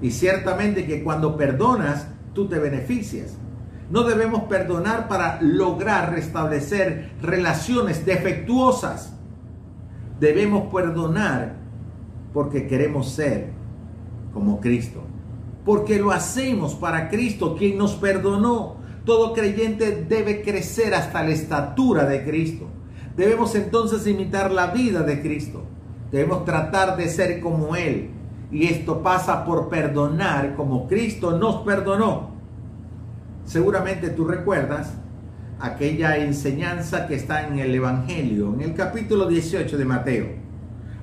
Y 0.01 0.11
ciertamente 0.11 0.85
que 0.85 1.03
cuando 1.03 1.35
perdonas, 1.35 2.07
tú 2.33 2.47
te 2.47 2.59
beneficias. 2.59 3.37
No 3.89 4.03
debemos 4.03 4.43
perdonar 4.43 5.07
para 5.07 5.39
lograr 5.41 6.13
restablecer 6.13 7.11
relaciones 7.21 8.05
defectuosas. 8.05 9.13
Debemos 10.19 10.73
perdonar 10.73 11.55
porque 12.33 12.67
queremos 12.67 13.09
ser 13.09 13.51
como 14.33 14.59
Cristo. 14.59 15.03
Porque 15.65 15.99
lo 15.99 16.11
hacemos 16.11 16.75
para 16.75 17.09
Cristo, 17.09 17.55
quien 17.55 17.77
nos 17.77 17.93
perdonó. 17.93 18.77
Todo 19.05 19.33
creyente 19.33 20.05
debe 20.07 20.41
crecer 20.41 20.93
hasta 20.93 21.23
la 21.23 21.31
estatura 21.31 22.05
de 22.05 22.23
Cristo. 22.23 22.67
Debemos 23.15 23.53
entonces 23.55 24.07
imitar 24.07 24.51
la 24.51 24.67
vida 24.67 25.03
de 25.03 25.21
Cristo. 25.21 25.63
Debemos 26.11 26.45
tratar 26.45 26.97
de 26.97 27.09
ser 27.09 27.39
como 27.39 27.75
Él. 27.75 28.09
Y 28.51 28.65
esto 28.65 29.01
pasa 29.01 29.45
por 29.45 29.69
perdonar 29.69 30.55
como 30.55 30.87
Cristo 30.87 31.37
nos 31.37 31.57
perdonó. 31.63 32.32
Seguramente 33.45 34.09
tú 34.09 34.25
recuerdas 34.25 34.93
aquella 35.59 36.17
enseñanza 36.17 37.07
que 37.07 37.15
está 37.15 37.47
en 37.47 37.59
el 37.59 37.73
Evangelio, 37.75 38.53
en 38.53 38.61
el 38.61 38.73
capítulo 38.73 39.27
18 39.27 39.77
de 39.77 39.85
Mateo. 39.85 40.27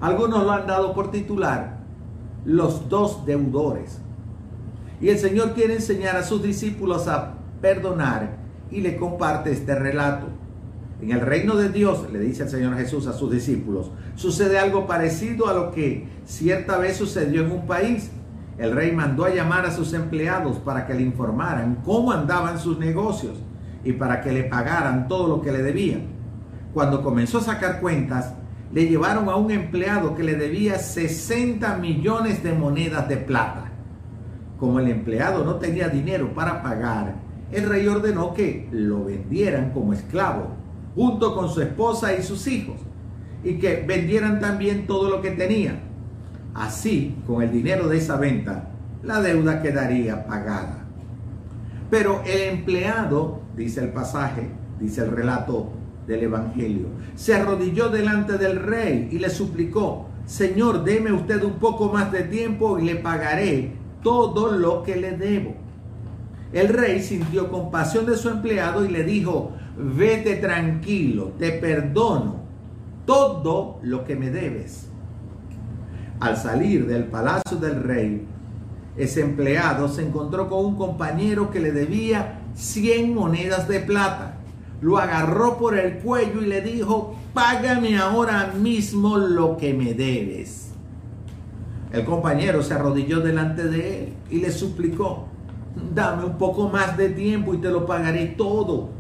Algunos 0.01 0.45
lo 0.45 0.53
han 0.53 0.67
dado 0.67 0.95
por 0.95 1.11
titular 1.11 1.79
Los 2.45 2.89
dos 2.89 3.27
deudores. 3.27 3.99
Y 5.01 5.09
el 5.09 5.19
Señor 5.19 5.53
quiere 5.53 5.75
enseñar 5.75 6.17
a 6.17 6.23
sus 6.23 6.43
discípulos 6.43 7.09
a 7.09 7.35
perdonar 7.61 8.39
y 8.71 8.81
le 8.81 8.97
comparte 8.97 9.53
este 9.53 9.75
relato. 9.75 10.27
En 11.03 11.13
el 11.13 11.21
reino 11.21 11.57
de 11.57 11.71
Dios, 11.71 12.11
le 12.13 12.19
dice 12.19 12.43
el 12.43 12.51
Señor 12.51 12.77
Jesús 12.77 13.07
a 13.07 13.15
sus 13.15 13.31
discípulos, 13.31 13.91
sucede 14.17 14.59
algo 14.59 14.87
parecido 14.87 15.49
a 15.49 15.55
lo 15.55 15.71
que 15.71 16.07
cierta 16.27 16.77
vez 16.77 16.97
sucedió 16.97 17.43
en 17.43 17.53
un 17.53 17.67
país 17.67 18.11
el 18.61 18.73
rey 18.73 18.93
mandó 18.93 19.25
a 19.25 19.31
llamar 19.31 19.65
a 19.65 19.71
sus 19.71 19.95
empleados 19.95 20.59
para 20.59 20.87
que 20.87 20.93
le 20.93 21.01
informaran 21.01 21.79
cómo 21.83 22.13
andaban 22.13 22.59
sus 22.59 22.79
negocios. 22.79 23.39
y 23.83 23.95
para 23.95 24.21
que 24.21 24.31
le 24.31 24.45
pagaran 24.45 25.09
todo 25.09 25.27
lo 25.27 25.41
que 25.41 25.51
le 25.51 25.63
debían. 25.63 26.03
Cuando 26.75 27.03
comenzó 27.03 27.39
a 27.39 27.45
sacar 27.45 27.81
cuentas, 27.81 28.35
le 28.75 28.87
llevaron 28.87 29.31
a 29.31 29.37
un 29.37 29.51
empleado 29.51 30.15
que 30.15 30.23
le 30.23 30.35
debía 30.35 30.79
60 30.79 31.79
millones 31.79 32.43
de 32.43 32.53
monedas 32.53 33.09
de 33.09 33.17
plata. 33.17 33.73
Como 34.59 34.81
el 34.81 34.89
empleado 34.89 35.47
no 35.47 35.55
tenía 35.55 35.89
dinero 35.89 36.35
para 36.35 36.63
pagar, 36.63 37.15
el 37.51 37.71
rey 37.71 37.87
ordenó 37.87 38.35
que 38.35 38.69
lo 38.71 39.07
vendieran 39.07 39.71
como 39.73 39.95
esclavo, 39.95 40.49
junto 40.95 41.35
con 41.35 41.49
su 41.49 41.63
esposa 41.63 42.13
y 42.15 42.23
sus 42.23 42.47
hijos, 42.49 42.77
y 43.43 43.55
que 43.55 43.83
vendieran 43.89 44.41
también 44.41 44.87
todo 44.87 45.09
lo 45.09 45.23
que 45.23 45.31
tenían. 45.31 45.90
Así, 46.55 47.17
con 47.27 47.43
el 47.43 47.53
dinero 47.53 47.89
de 47.89 47.99
esa 47.99 48.17
venta, 48.17 48.71
la 49.03 49.21
deuda 49.21 49.63
quedaría 49.63 50.27
pagada. 50.27 50.85
Pero 51.91 52.23
el 52.27 52.59
empleado, 52.59 53.41
dice 53.57 53.81
el 53.81 53.91
pasaje, 53.91 54.49
dice 54.79 55.03
el 55.03 55.11
relato 55.11 55.71
del 56.07 56.25
Evangelio, 56.25 56.87
se 57.15 57.35
arrodilló 57.35 57.89
delante 57.89 58.39
del 58.39 58.57
rey 58.57 59.09
y 59.11 59.19
le 59.19 59.31
suplicó, 59.31 60.09
Señor, 60.27 60.85
deme 60.85 61.13
usted 61.13 61.43
un 61.43 61.55
poco 61.55 61.93
más 61.93 62.13
de 62.13 62.23
tiempo 62.25 62.79
y 62.79 62.85
le 62.85 62.97
pagaré 62.97 63.73
todo 64.03 64.53
lo 64.53 64.83
que 64.83 64.97
le 64.97 65.17
debo. 65.17 65.55
El 66.53 66.69
rey 66.69 67.01
sintió 67.01 67.51
compasión 67.51 68.07
de 68.07 68.17
su 68.17 68.29
empleado 68.29 68.85
y 68.85 68.89
le 68.89 69.05
dijo, 69.05 69.53
vete 69.77 70.37
tranquilo, 70.37 71.33
te 71.39 71.53
perdono 71.53 72.41
todo 73.07 73.79
lo 73.83 74.05
que 74.05 74.17
me 74.17 74.31
debes. 74.31 74.90
Al 76.21 76.37
salir 76.37 76.87
del 76.87 77.05
palacio 77.05 77.57
del 77.57 77.83
rey, 77.83 78.27
ese 78.97 79.23
empleado 79.23 79.89
se 79.89 80.07
encontró 80.07 80.51
con 80.51 80.67
un 80.67 80.77
compañero 80.77 81.51
que 81.51 81.61
le 81.61 81.73
debía 81.73 82.41
100 82.55 83.15
monedas 83.15 83.67
de 83.69 83.81
plata. 83.81 84.35
Lo 84.83 84.99
agarró 84.99 85.57
por 85.57 85.79
el 85.79 85.99
cuello 85.99 86.43
y 86.43 86.47
le 86.47 86.61
dijo, 86.61 87.15
págame 87.33 87.97
ahora 87.97 88.53
mismo 88.55 89.17
lo 89.17 89.57
que 89.57 89.73
me 89.73 89.95
debes. 89.95 90.73
El 91.91 92.05
compañero 92.05 92.63
se 92.63 92.75
arrodilló 92.75 93.21
delante 93.21 93.65
de 93.65 94.05
él 94.05 94.13
y 94.31 94.41
le 94.41 94.53
suplicó, 94.53 95.27
dame 95.95 96.25
un 96.25 96.37
poco 96.37 96.69
más 96.69 96.99
de 96.99 97.09
tiempo 97.09 97.55
y 97.55 97.59
te 97.59 97.71
lo 97.71 97.87
pagaré 97.87 98.27
todo. 98.27 98.91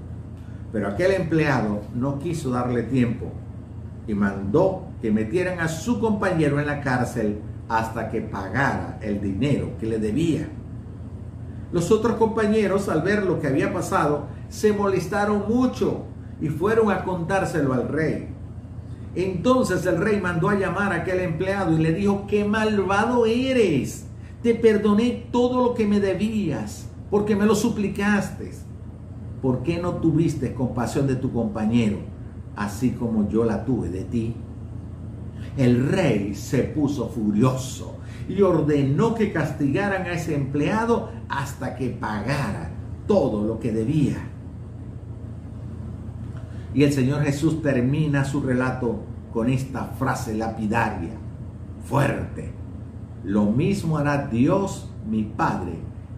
Pero 0.72 0.88
aquel 0.88 1.12
empleado 1.12 1.82
no 1.94 2.18
quiso 2.18 2.50
darle 2.50 2.84
tiempo 2.84 3.26
y 4.06 4.14
mandó 4.14 4.89
que 5.00 5.10
metieran 5.10 5.60
a 5.60 5.68
su 5.68 6.00
compañero 6.00 6.60
en 6.60 6.66
la 6.66 6.80
cárcel 6.80 7.40
hasta 7.68 8.10
que 8.10 8.20
pagara 8.20 8.98
el 9.00 9.20
dinero 9.20 9.72
que 9.78 9.86
le 9.86 9.98
debía. 9.98 10.48
Los 11.72 11.92
otros 11.92 12.16
compañeros, 12.16 12.88
al 12.88 13.02
ver 13.02 13.24
lo 13.24 13.40
que 13.40 13.46
había 13.46 13.72
pasado, 13.72 14.26
se 14.48 14.72
molestaron 14.72 15.44
mucho 15.48 16.04
y 16.40 16.48
fueron 16.48 16.90
a 16.90 17.04
contárselo 17.04 17.72
al 17.72 17.88
rey. 17.88 18.28
Entonces 19.14 19.86
el 19.86 19.98
rey 19.98 20.20
mandó 20.20 20.48
a 20.48 20.58
llamar 20.58 20.92
a 20.92 20.96
aquel 20.96 21.20
empleado 21.20 21.72
y 21.72 21.82
le 21.82 21.92
dijo, 21.92 22.26
qué 22.28 22.44
malvado 22.44 23.26
eres. 23.26 24.06
Te 24.42 24.54
perdoné 24.54 25.28
todo 25.30 25.62
lo 25.62 25.74
que 25.74 25.86
me 25.86 26.00
debías 26.00 26.88
porque 27.10 27.36
me 27.36 27.46
lo 27.46 27.54
suplicaste. 27.54 28.52
¿Por 29.42 29.62
qué 29.62 29.78
no 29.78 29.94
tuviste 29.94 30.54
compasión 30.54 31.06
de 31.06 31.16
tu 31.16 31.32
compañero, 31.32 31.98
así 32.56 32.90
como 32.90 33.28
yo 33.28 33.44
la 33.44 33.64
tuve 33.64 33.88
de 33.88 34.04
ti? 34.04 34.36
El 35.60 35.90
rey 35.90 36.34
se 36.34 36.62
puso 36.62 37.10
furioso 37.10 37.98
y 38.26 38.40
ordenó 38.40 39.14
que 39.14 39.30
castigaran 39.30 40.06
a 40.06 40.12
ese 40.14 40.34
empleado 40.34 41.10
hasta 41.28 41.76
que 41.76 41.90
pagara 41.90 42.70
todo 43.06 43.46
lo 43.46 43.60
que 43.60 43.70
debía. 43.70 44.16
Y 46.72 46.82
el 46.82 46.94
Señor 46.94 47.24
Jesús 47.24 47.60
termina 47.60 48.24
su 48.24 48.40
relato 48.40 49.00
con 49.34 49.50
esta 49.50 49.84
frase 49.84 50.34
lapidaria, 50.34 51.12
fuerte. 51.84 52.54
Lo 53.22 53.44
mismo 53.44 53.98
hará 53.98 54.28
Dios, 54.28 54.90
mi 55.06 55.24
Padre, 55.24 55.74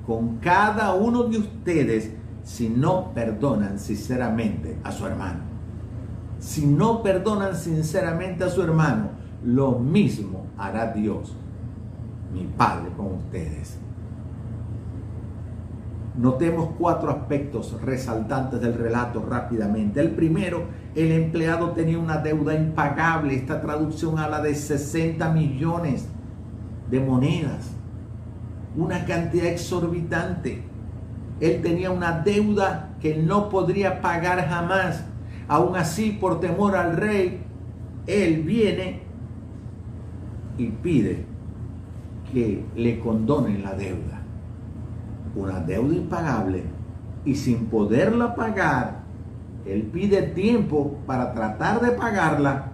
con 0.06 0.36
cada 0.36 0.94
uno 0.94 1.24
de 1.24 1.38
ustedes 1.38 2.12
si 2.44 2.68
no 2.68 3.12
perdonan 3.12 3.80
sinceramente 3.80 4.78
a 4.84 4.92
su 4.92 5.04
hermano. 5.04 5.40
Si 6.38 6.64
no 6.64 7.02
perdonan 7.02 7.56
sinceramente 7.56 8.44
a 8.44 8.48
su 8.48 8.62
hermano, 8.62 9.21
lo 9.44 9.78
mismo 9.78 10.46
hará 10.56 10.92
Dios, 10.92 11.34
mi 12.32 12.44
Padre, 12.56 12.90
con 12.96 13.14
ustedes. 13.14 13.78
Notemos 16.16 16.70
cuatro 16.78 17.10
aspectos 17.10 17.80
resaltantes 17.80 18.60
del 18.60 18.74
relato 18.74 19.24
rápidamente. 19.26 20.00
El 20.00 20.10
primero, 20.10 20.64
el 20.94 21.10
empleado 21.10 21.70
tenía 21.70 21.98
una 21.98 22.18
deuda 22.18 22.54
impagable. 22.54 23.34
Esta 23.34 23.62
traducción 23.62 24.18
habla 24.18 24.42
de 24.42 24.54
60 24.54 25.30
millones 25.30 26.06
de 26.90 27.00
monedas. 27.00 27.70
Una 28.76 29.06
cantidad 29.06 29.46
exorbitante. 29.46 30.62
Él 31.40 31.62
tenía 31.62 31.90
una 31.90 32.20
deuda 32.20 32.90
que 33.00 33.16
no 33.16 33.48
podría 33.48 34.02
pagar 34.02 34.46
jamás. 34.46 35.04
Aún 35.48 35.76
así, 35.76 36.12
por 36.12 36.40
temor 36.40 36.76
al 36.76 36.96
rey, 36.96 37.42
él 38.06 38.42
viene 38.42 39.01
y 40.58 40.66
pide 40.68 41.24
que 42.32 42.64
le 42.76 43.00
condonen 43.00 43.62
la 43.62 43.74
deuda 43.74 44.22
una 45.34 45.60
deuda 45.60 45.94
impagable 45.94 46.64
y 47.24 47.34
sin 47.34 47.66
poderla 47.66 48.34
pagar, 48.34 49.02
él 49.64 49.82
pide 49.84 50.22
tiempo 50.22 50.98
para 51.06 51.32
tratar 51.32 51.80
de 51.80 51.92
pagarla. 51.92 52.68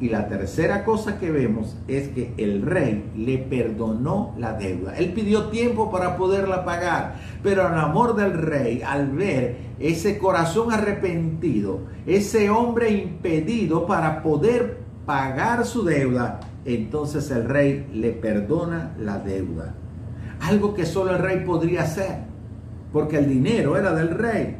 Y 0.00 0.08
la 0.08 0.28
tercera 0.28 0.84
cosa 0.84 1.18
que 1.18 1.30
vemos 1.30 1.76
es 1.86 2.08
que 2.08 2.32
el 2.38 2.62
rey 2.62 3.10
le 3.14 3.36
perdonó 3.36 4.34
la 4.38 4.54
deuda. 4.54 4.96
Él 4.96 5.12
pidió 5.12 5.48
tiempo 5.48 5.90
para 5.90 6.16
poderla 6.16 6.64
pagar, 6.64 7.16
pero 7.42 7.68
el 7.68 7.74
amor 7.74 8.16
del 8.16 8.32
rey, 8.32 8.80
al 8.82 9.10
ver 9.10 9.58
ese 9.78 10.18
corazón 10.18 10.72
arrepentido, 10.72 11.80
ese 12.06 12.48
hombre 12.48 12.90
impedido 12.90 13.86
para 13.86 14.22
poder 14.22 14.78
pagar 15.04 15.66
su 15.66 15.84
deuda, 15.84 16.40
entonces 16.64 17.30
el 17.30 17.48
rey 17.48 17.88
le 17.92 18.12
perdona 18.12 18.92
la 18.98 19.18
deuda 19.18 19.74
algo 20.40 20.74
que 20.74 20.86
solo 20.86 21.12
el 21.12 21.18
rey 21.18 21.44
podría 21.44 21.82
hacer, 21.82 22.18
porque 22.92 23.18
el 23.18 23.28
dinero 23.28 23.76
era 23.76 23.92
del 23.92 24.10
rey. 24.10 24.56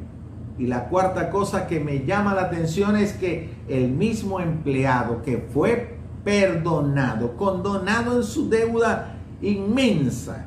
Y 0.59 0.67
la 0.67 0.89
cuarta 0.89 1.31
cosa 1.31 1.67
que 1.67 1.81
me 1.81 2.05
llama 2.05 2.35
la 2.35 2.43
atención 2.43 2.97
es 2.97 3.15
que 3.15 3.51
el 3.67 3.91
mismo 3.91 4.41
empleado 4.41 5.23
que 5.23 5.39
fue 5.39 5.97
perdonado, 6.23 7.37
condonado 7.37 8.17
en 8.17 8.23
su 8.23 8.51
deuda 8.51 9.15
inmensa, 9.41 10.45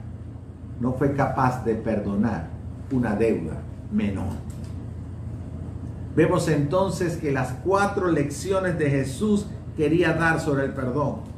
no 0.79 0.93
fue 0.93 1.13
capaz 1.13 1.65
de 1.65 1.75
perdonar 1.75 2.47
una 2.91 3.15
deuda 3.15 3.57
menor. 3.91 4.33
Vemos 6.15 6.47
entonces 6.47 7.17
que 7.17 7.31
las 7.31 7.53
cuatro 7.63 8.11
lecciones 8.11 8.77
de 8.77 8.91
Jesús 8.91 9.47
quería 9.75 10.13
dar 10.13 10.39
sobre 10.39 10.65
el 10.65 10.73
perdón. 10.73 11.32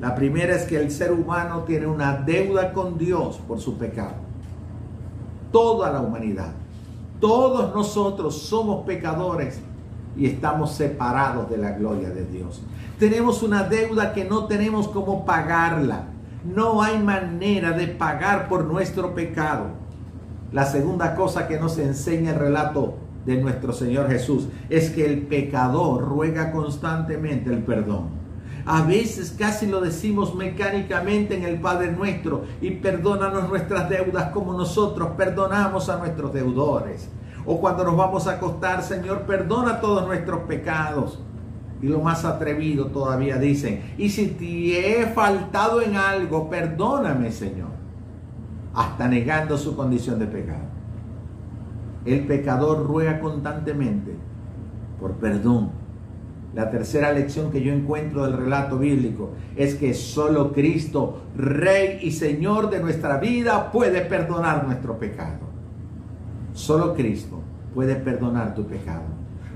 La 0.00 0.14
primera 0.14 0.54
es 0.54 0.62
que 0.64 0.76
el 0.76 0.90
ser 0.90 1.12
humano 1.12 1.64
tiene 1.64 1.86
una 1.86 2.14
deuda 2.14 2.72
con 2.72 2.98
Dios 2.98 3.40
por 3.48 3.58
su 3.58 3.76
pecado. 3.76 4.14
Toda 5.50 5.90
la 5.90 6.00
humanidad, 6.00 6.52
todos 7.20 7.74
nosotros 7.74 8.42
somos 8.42 8.84
pecadores 8.86 9.60
y 10.16 10.26
estamos 10.26 10.72
separados 10.72 11.50
de 11.50 11.58
la 11.58 11.72
gloria 11.72 12.10
de 12.10 12.24
Dios. 12.26 12.62
Tenemos 12.98 13.42
una 13.42 13.64
deuda 13.64 14.12
que 14.12 14.24
no 14.24 14.46
tenemos 14.46 14.88
cómo 14.88 15.24
pagarla. 15.24 16.04
No 16.44 16.82
hay 16.82 16.98
manera 16.98 17.72
de 17.72 17.88
pagar 17.88 18.48
por 18.48 18.64
nuestro 18.64 19.14
pecado. 19.14 19.66
La 20.52 20.64
segunda 20.64 21.14
cosa 21.14 21.48
que 21.48 21.58
nos 21.58 21.76
enseña 21.78 22.32
el 22.32 22.38
relato 22.38 22.94
de 23.26 23.40
nuestro 23.40 23.72
Señor 23.72 24.08
Jesús 24.08 24.48
es 24.70 24.90
que 24.90 25.04
el 25.04 25.22
pecador 25.22 26.02
ruega 26.02 26.52
constantemente 26.52 27.50
el 27.52 27.62
perdón. 27.62 28.17
A 28.70 28.82
veces 28.82 29.34
casi 29.38 29.66
lo 29.66 29.80
decimos 29.80 30.34
mecánicamente 30.34 31.34
en 31.34 31.44
el 31.44 31.58
Padre 31.58 31.90
nuestro 31.90 32.44
y 32.60 32.72
perdónanos 32.72 33.48
nuestras 33.48 33.88
deudas 33.88 34.30
como 34.30 34.52
nosotros 34.52 35.12
perdonamos 35.16 35.88
a 35.88 35.96
nuestros 35.96 36.34
deudores. 36.34 37.08
O 37.46 37.58
cuando 37.62 37.82
nos 37.82 37.96
vamos 37.96 38.26
a 38.26 38.32
acostar, 38.32 38.82
Señor, 38.82 39.22
perdona 39.22 39.80
todos 39.80 40.06
nuestros 40.06 40.40
pecados. 40.40 41.18
Y 41.80 41.86
lo 41.86 42.00
más 42.00 42.26
atrevido 42.26 42.88
todavía 42.88 43.38
dicen, 43.38 43.94
y 43.96 44.10
si 44.10 44.26
te 44.26 45.00
he 45.00 45.06
faltado 45.06 45.80
en 45.80 45.96
algo, 45.96 46.50
perdóname, 46.50 47.32
Señor. 47.32 47.70
Hasta 48.74 49.08
negando 49.08 49.56
su 49.56 49.74
condición 49.74 50.18
de 50.18 50.26
pecado. 50.26 50.66
El 52.04 52.26
pecador 52.26 52.86
ruega 52.86 53.18
constantemente 53.18 54.14
por 55.00 55.12
perdón 55.12 55.87
la 56.58 56.70
tercera 56.70 57.12
lección 57.12 57.52
que 57.52 57.62
yo 57.62 57.72
encuentro 57.72 58.24
del 58.24 58.36
relato 58.36 58.80
bíblico 58.80 59.30
es 59.54 59.76
que 59.76 59.94
solo 59.94 60.52
Cristo, 60.52 61.22
Rey 61.36 62.00
y 62.02 62.10
Señor 62.10 62.68
de 62.68 62.80
nuestra 62.80 63.18
vida, 63.18 63.70
puede 63.70 64.00
perdonar 64.00 64.66
nuestro 64.66 64.98
pecado. 64.98 65.38
Solo 66.54 66.94
Cristo, 66.94 67.38
puede 67.72 67.94
perdonar 67.94 68.56
tu 68.56 68.66
pecado. 68.66 69.04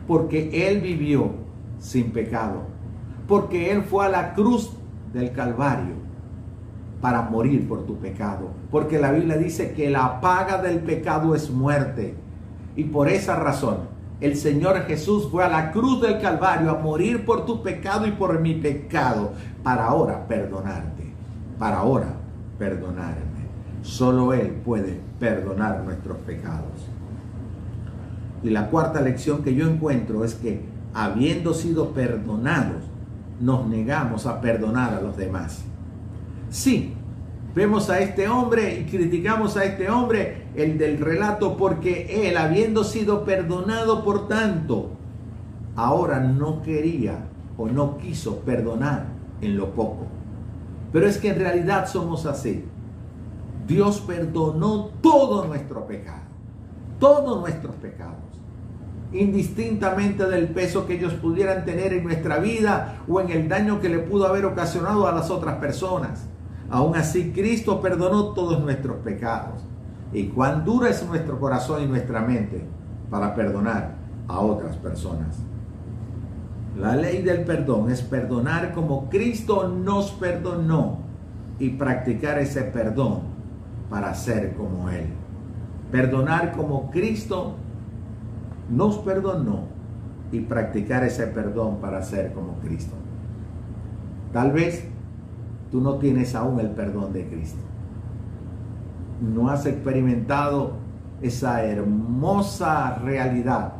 Porque 0.06 0.68
Él 0.68 0.80
vivió 0.80 1.32
sin 1.80 2.12
pecado. 2.12 2.60
Porque 3.26 3.72
Él 3.72 3.82
fue 3.82 4.06
a 4.06 4.08
la 4.08 4.32
cruz 4.34 4.70
del 5.12 5.32
Calvario 5.32 5.96
para 7.00 7.22
morir 7.22 7.66
por 7.66 7.84
tu 7.84 7.96
pecado. 7.96 8.50
Porque 8.70 9.00
la 9.00 9.10
Biblia 9.10 9.36
dice 9.36 9.72
que 9.72 9.90
la 9.90 10.20
paga 10.20 10.62
del 10.62 10.78
pecado 10.78 11.34
es 11.34 11.50
muerte. 11.50 12.14
Y 12.76 12.84
por 12.84 13.08
esa 13.08 13.34
razón, 13.34 13.91
el 14.22 14.36
Señor 14.36 14.84
Jesús 14.86 15.28
fue 15.30 15.44
a 15.44 15.48
la 15.48 15.72
cruz 15.72 16.00
del 16.00 16.20
Calvario 16.20 16.70
a 16.70 16.78
morir 16.78 17.24
por 17.24 17.44
tu 17.44 17.60
pecado 17.60 18.06
y 18.06 18.12
por 18.12 18.40
mi 18.40 18.54
pecado, 18.54 19.32
para 19.64 19.86
ahora 19.86 20.28
perdonarte, 20.28 21.12
para 21.58 21.78
ahora 21.78 22.14
perdonarme. 22.56 23.42
Solo 23.82 24.32
Él 24.32 24.60
puede 24.64 25.00
perdonar 25.18 25.82
nuestros 25.82 26.18
pecados. 26.18 26.86
Y 28.44 28.50
la 28.50 28.70
cuarta 28.70 29.00
lección 29.00 29.42
que 29.42 29.56
yo 29.56 29.68
encuentro 29.68 30.24
es 30.24 30.34
que, 30.34 30.64
habiendo 30.94 31.52
sido 31.52 31.90
perdonados, 31.90 32.82
nos 33.40 33.66
negamos 33.66 34.26
a 34.26 34.40
perdonar 34.40 34.94
a 34.94 35.00
los 35.00 35.16
demás. 35.16 35.64
Sí, 36.48 36.94
vemos 37.54 37.90
a 37.90 38.00
este 38.00 38.28
hombre 38.28 38.80
y 38.80 38.90
criticamos 38.90 39.56
a 39.56 39.64
este 39.64 39.90
hombre, 39.90 40.46
el 40.54 40.78
del 40.78 40.98
relato, 40.98 41.56
porque 41.56 42.28
él, 42.28 42.36
habiendo 42.36 42.84
sido 42.84 43.24
perdonado 43.24 44.04
por 44.04 44.28
tanto, 44.28 44.90
ahora 45.76 46.20
no 46.20 46.62
quería 46.62 47.26
o 47.56 47.68
no 47.68 47.98
quiso 47.98 48.40
perdonar 48.40 49.06
en 49.40 49.56
lo 49.56 49.70
poco. 49.70 50.06
Pero 50.92 51.06
es 51.06 51.18
que 51.18 51.30
en 51.30 51.38
realidad 51.38 51.86
somos 51.86 52.26
así. 52.26 52.64
Dios 53.66 54.00
perdonó 54.00 54.90
todo 55.00 55.46
nuestro 55.46 55.86
pecado, 55.86 56.22
todos 56.98 57.40
nuestros 57.40 57.74
pecados, 57.76 58.16
indistintamente 59.12 60.26
del 60.26 60.48
peso 60.48 60.86
que 60.86 60.94
ellos 60.94 61.14
pudieran 61.14 61.64
tener 61.64 61.92
en 61.92 62.04
nuestra 62.04 62.38
vida 62.38 63.02
o 63.08 63.20
en 63.20 63.30
el 63.30 63.48
daño 63.48 63.80
que 63.80 63.88
le 63.88 64.00
pudo 64.00 64.26
haber 64.26 64.44
ocasionado 64.44 65.06
a 65.06 65.12
las 65.12 65.30
otras 65.30 65.56
personas. 65.56 66.26
Aún 66.72 66.96
así, 66.96 67.32
Cristo 67.32 67.82
perdonó 67.82 68.32
todos 68.32 68.58
nuestros 68.62 68.96
pecados. 69.00 69.62
Y 70.10 70.28
cuán 70.28 70.64
duro 70.64 70.86
es 70.86 71.06
nuestro 71.06 71.38
corazón 71.38 71.82
y 71.82 71.86
nuestra 71.86 72.22
mente 72.22 72.64
para 73.10 73.34
perdonar 73.34 73.92
a 74.26 74.40
otras 74.40 74.76
personas. 74.78 75.38
La 76.78 76.96
ley 76.96 77.20
del 77.20 77.44
perdón 77.44 77.90
es 77.90 78.00
perdonar 78.00 78.72
como 78.72 79.10
Cristo 79.10 79.68
nos 79.68 80.12
perdonó 80.12 81.00
y 81.58 81.68
practicar 81.68 82.38
ese 82.38 82.62
perdón 82.62 83.20
para 83.90 84.14
ser 84.14 84.54
como 84.54 84.88
Él. 84.88 85.08
Perdonar 85.90 86.52
como 86.52 86.90
Cristo 86.90 87.56
nos 88.70 88.96
perdonó 88.96 89.64
y 90.32 90.40
practicar 90.40 91.04
ese 91.04 91.26
perdón 91.26 91.76
para 91.82 92.02
ser 92.02 92.32
como 92.32 92.54
Cristo. 92.60 92.94
Tal 94.32 94.52
vez 94.52 94.88
tú 95.72 95.80
no 95.80 95.94
tienes 95.96 96.34
aún 96.34 96.60
el 96.60 96.68
perdón 96.68 97.14
de 97.14 97.26
Cristo. 97.26 97.62
No 99.20 99.48
has 99.48 99.64
experimentado 99.64 100.74
esa 101.22 101.64
hermosa 101.64 102.96
realidad 102.96 103.72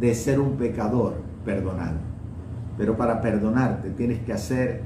de 0.00 0.14
ser 0.14 0.40
un 0.40 0.52
pecador 0.52 1.20
perdonado. 1.44 1.98
Pero 2.78 2.96
para 2.96 3.20
perdonarte 3.20 3.90
tienes 3.90 4.20
que 4.20 4.32
hacer 4.32 4.80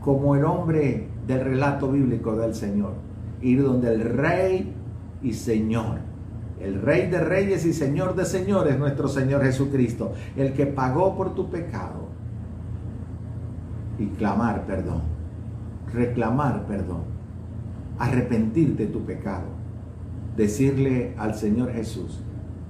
como 0.00 0.36
el 0.36 0.44
hombre 0.44 1.08
del 1.26 1.40
relato 1.40 1.90
bíblico 1.90 2.36
del 2.36 2.54
Señor. 2.54 2.92
Ir 3.40 3.62
donde 3.62 3.94
el 3.94 4.02
Rey 4.02 4.74
y 5.22 5.32
Señor. 5.32 5.98
El 6.60 6.82
Rey 6.82 7.08
de 7.08 7.20
Reyes 7.20 7.64
y 7.64 7.72
Señor 7.72 8.14
de 8.14 8.26
Señores, 8.26 8.78
nuestro 8.78 9.08
Señor 9.08 9.42
Jesucristo. 9.42 10.12
El 10.36 10.52
que 10.52 10.66
pagó 10.66 11.16
por 11.16 11.34
tu 11.34 11.48
pecado. 11.48 12.09
Y 14.00 14.06
clamar 14.06 14.66
perdón. 14.66 15.02
Reclamar 15.92 16.66
perdón. 16.66 17.02
Arrepentirte 17.98 18.86
de 18.86 18.92
tu 18.92 19.04
pecado. 19.04 19.44
Decirle 20.36 21.14
al 21.18 21.34
Señor 21.34 21.70
Jesús 21.70 22.20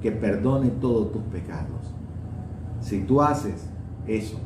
que 0.03 0.11
perdone 0.11 0.71
todos 0.71 1.13
tus 1.13 1.23
pecados. 1.23 1.95
Si 2.81 3.03
tú 3.03 3.23
haces 3.23 3.69
eso, 4.07 4.39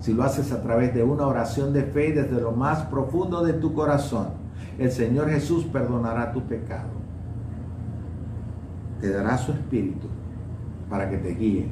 si 0.00 0.12
lo 0.12 0.24
haces 0.24 0.50
a 0.52 0.62
través 0.62 0.94
de 0.94 1.04
una 1.04 1.26
oración 1.26 1.72
de 1.72 1.84
fe 1.84 2.12
desde 2.12 2.40
lo 2.40 2.52
más 2.52 2.82
profundo 2.86 3.44
de 3.44 3.52
tu 3.52 3.72
corazón, 3.72 4.28
el 4.78 4.90
Señor 4.90 5.30
Jesús 5.30 5.64
perdonará 5.64 6.32
tu 6.32 6.42
pecado. 6.42 6.90
Te 9.00 9.10
dará 9.10 9.38
su 9.38 9.52
espíritu 9.52 10.08
para 10.90 11.08
que 11.08 11.18
te 11.18 11.34
guíe 11.34 11.68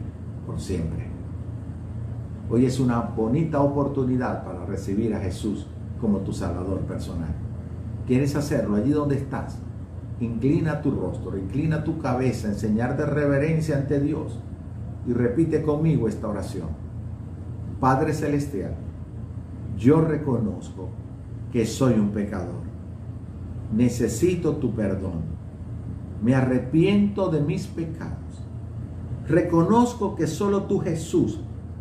por 0.47 0.61
siempre. 0.61 1.04
Hoy 2.51 2.67
es 2.67 2.79
una 2.79 3.01
bonita 3.01 3.63
oportunidad 3.63 4.45
para 4.45 4.67
recibir 4.67 5.15
a 5.15 5.21
Jesús 5.21 5.67
como 5.99 6.19
tu 6.19 6.33
Salvador 6.33 6.81
personal. 6.81 7.35
¿Quieres 8.07 8.37
hacerlo 8.37 8.77
allí 8.77 8.91
donde 8.91 9.17
estás? 9.17 9.59
Inclina 10.21 10.83
tu 10.83 10.91
rostro, 10.91 11.39
inclina 11.39 11.85
tu 11.85 11.99
cabeza, 11.99 12.49
enseñarte 12.49 13.07
reverencia 13.07 13.79
ante 13.79 13.99
Dios 13.99 14.39
y 15.07 15.15
repite 15.15 15.63
conmigo 15.63 16.07
esta 16.07 16.29
oración. 16.29 16.69
Padre 17.81 18.13
Celestial, 18.13 18.75
yo 19.79 20.03
reconozco 20.03 20.91
que 21.51 21.65
soy 21.65 21.95
un 21.95 22.11
pecador. 22.11 22.63
Necesito 23.75 24.57
tu 24.57 24.75
perdón. 24.75 25.23
Me 26.23 26.35
arrepiento 26.35 27.31
de 27.31 27.41
mis 27.41 27.67
pecados. 27.67 28.19
Reconozco 29.27 30.15
que 30.15 30.27
solo 30.27 30.65
tú 30.65 30.81
Jesús 30.81 31.41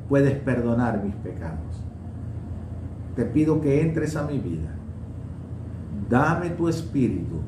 puedes 0.10 0.38
perdonar 0.40 1.04
mis 1.04 1.16
pecados. 1.16 1.84
Te 3.16 3.26
pido 3.26 3.62
que 3.62 3.82
entres 3.82 4.16
a 4.16 4.26
mi 4.26 4.40
vida. 4.40 4.76
Dame 6.10 6.50
tu 6.52 6.68
espíritu 6.68 7.42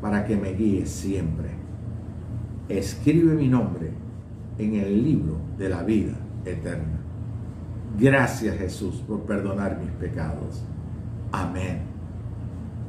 para 0.00 0.24
que 0.24 0.36
me 0.36 0.52
guíes 0.52 0.90
siempre. 0.90 1.50
Escribe 2.68 3.34
mi 3.34 3.48
nombre 3.48 3.92
en 4.58 4.74
el 4.74 5.02
libro 5.02 5.36
de 5.58 5.68
la 5.68 5.82
vida 5.82 6.14
eterna. 6.44 7.00
Gracias 7.98 8.56
Jesús 8.56 9.02
por 9.06 9.20
perdonar 9.22 9.78
mis 9.78 9.90
pecados. 9.90 10.64
Amén. 11.30 11.80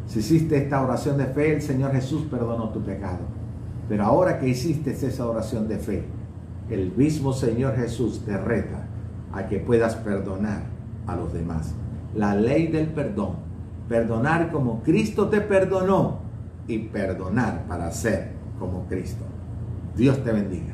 Si 0.08 0.20
hiciste 0.20 0.58
esta 0.58 0.82
oración 0.82 1.18
de 1.18 1.26
fe, 1.26 1.56
el 1.56 1.62
Señor 1.62 1.92
Jesús 1.92 2.24
perdonó 2.30 2.70
tu 2.70 2.82
pecado. 2.82 3.22
Pero 3.88 4.04
ahora 4.04 4.40
que 4.40 4.48
hiciste 4.48 4.92
esa 4.92 5.26
oración 5.26 5.68
de 5.68 5.78
fe, 5.78 6.06
el 6.70 6.94
mismo 6.96 7.34
Señor 7.34 7.76
Jesús 7.76 8.24
te 8.26 8.38
reta 8.38 8.83
a 9.34 9.48
que 9.48 9.60
puedas 9.60 9.96
perdonar 9.96 10.64
a 11.08 11.16
los 11.16 11.34
demás. 11.34 11.74
La 12.16 12.36
ley 12.36 12.68
del 12.68 12.88
perdón. 12.88 13.38
Perdonar 13.90 14.52
como 14.52 14.82
Cristo 14.82 15.28
te 15.28 15.42
perdonó 15.42 16.20
y 16.68 16.80
perdonar 16.80 17.66
para 17.68 17.92
ser 17.92 18.32
como 18.60 18.86
Cristo. 18.88 19.26
Dios 19.96 20.24
te 20.24 20.32
bendiga. 20.32 20.74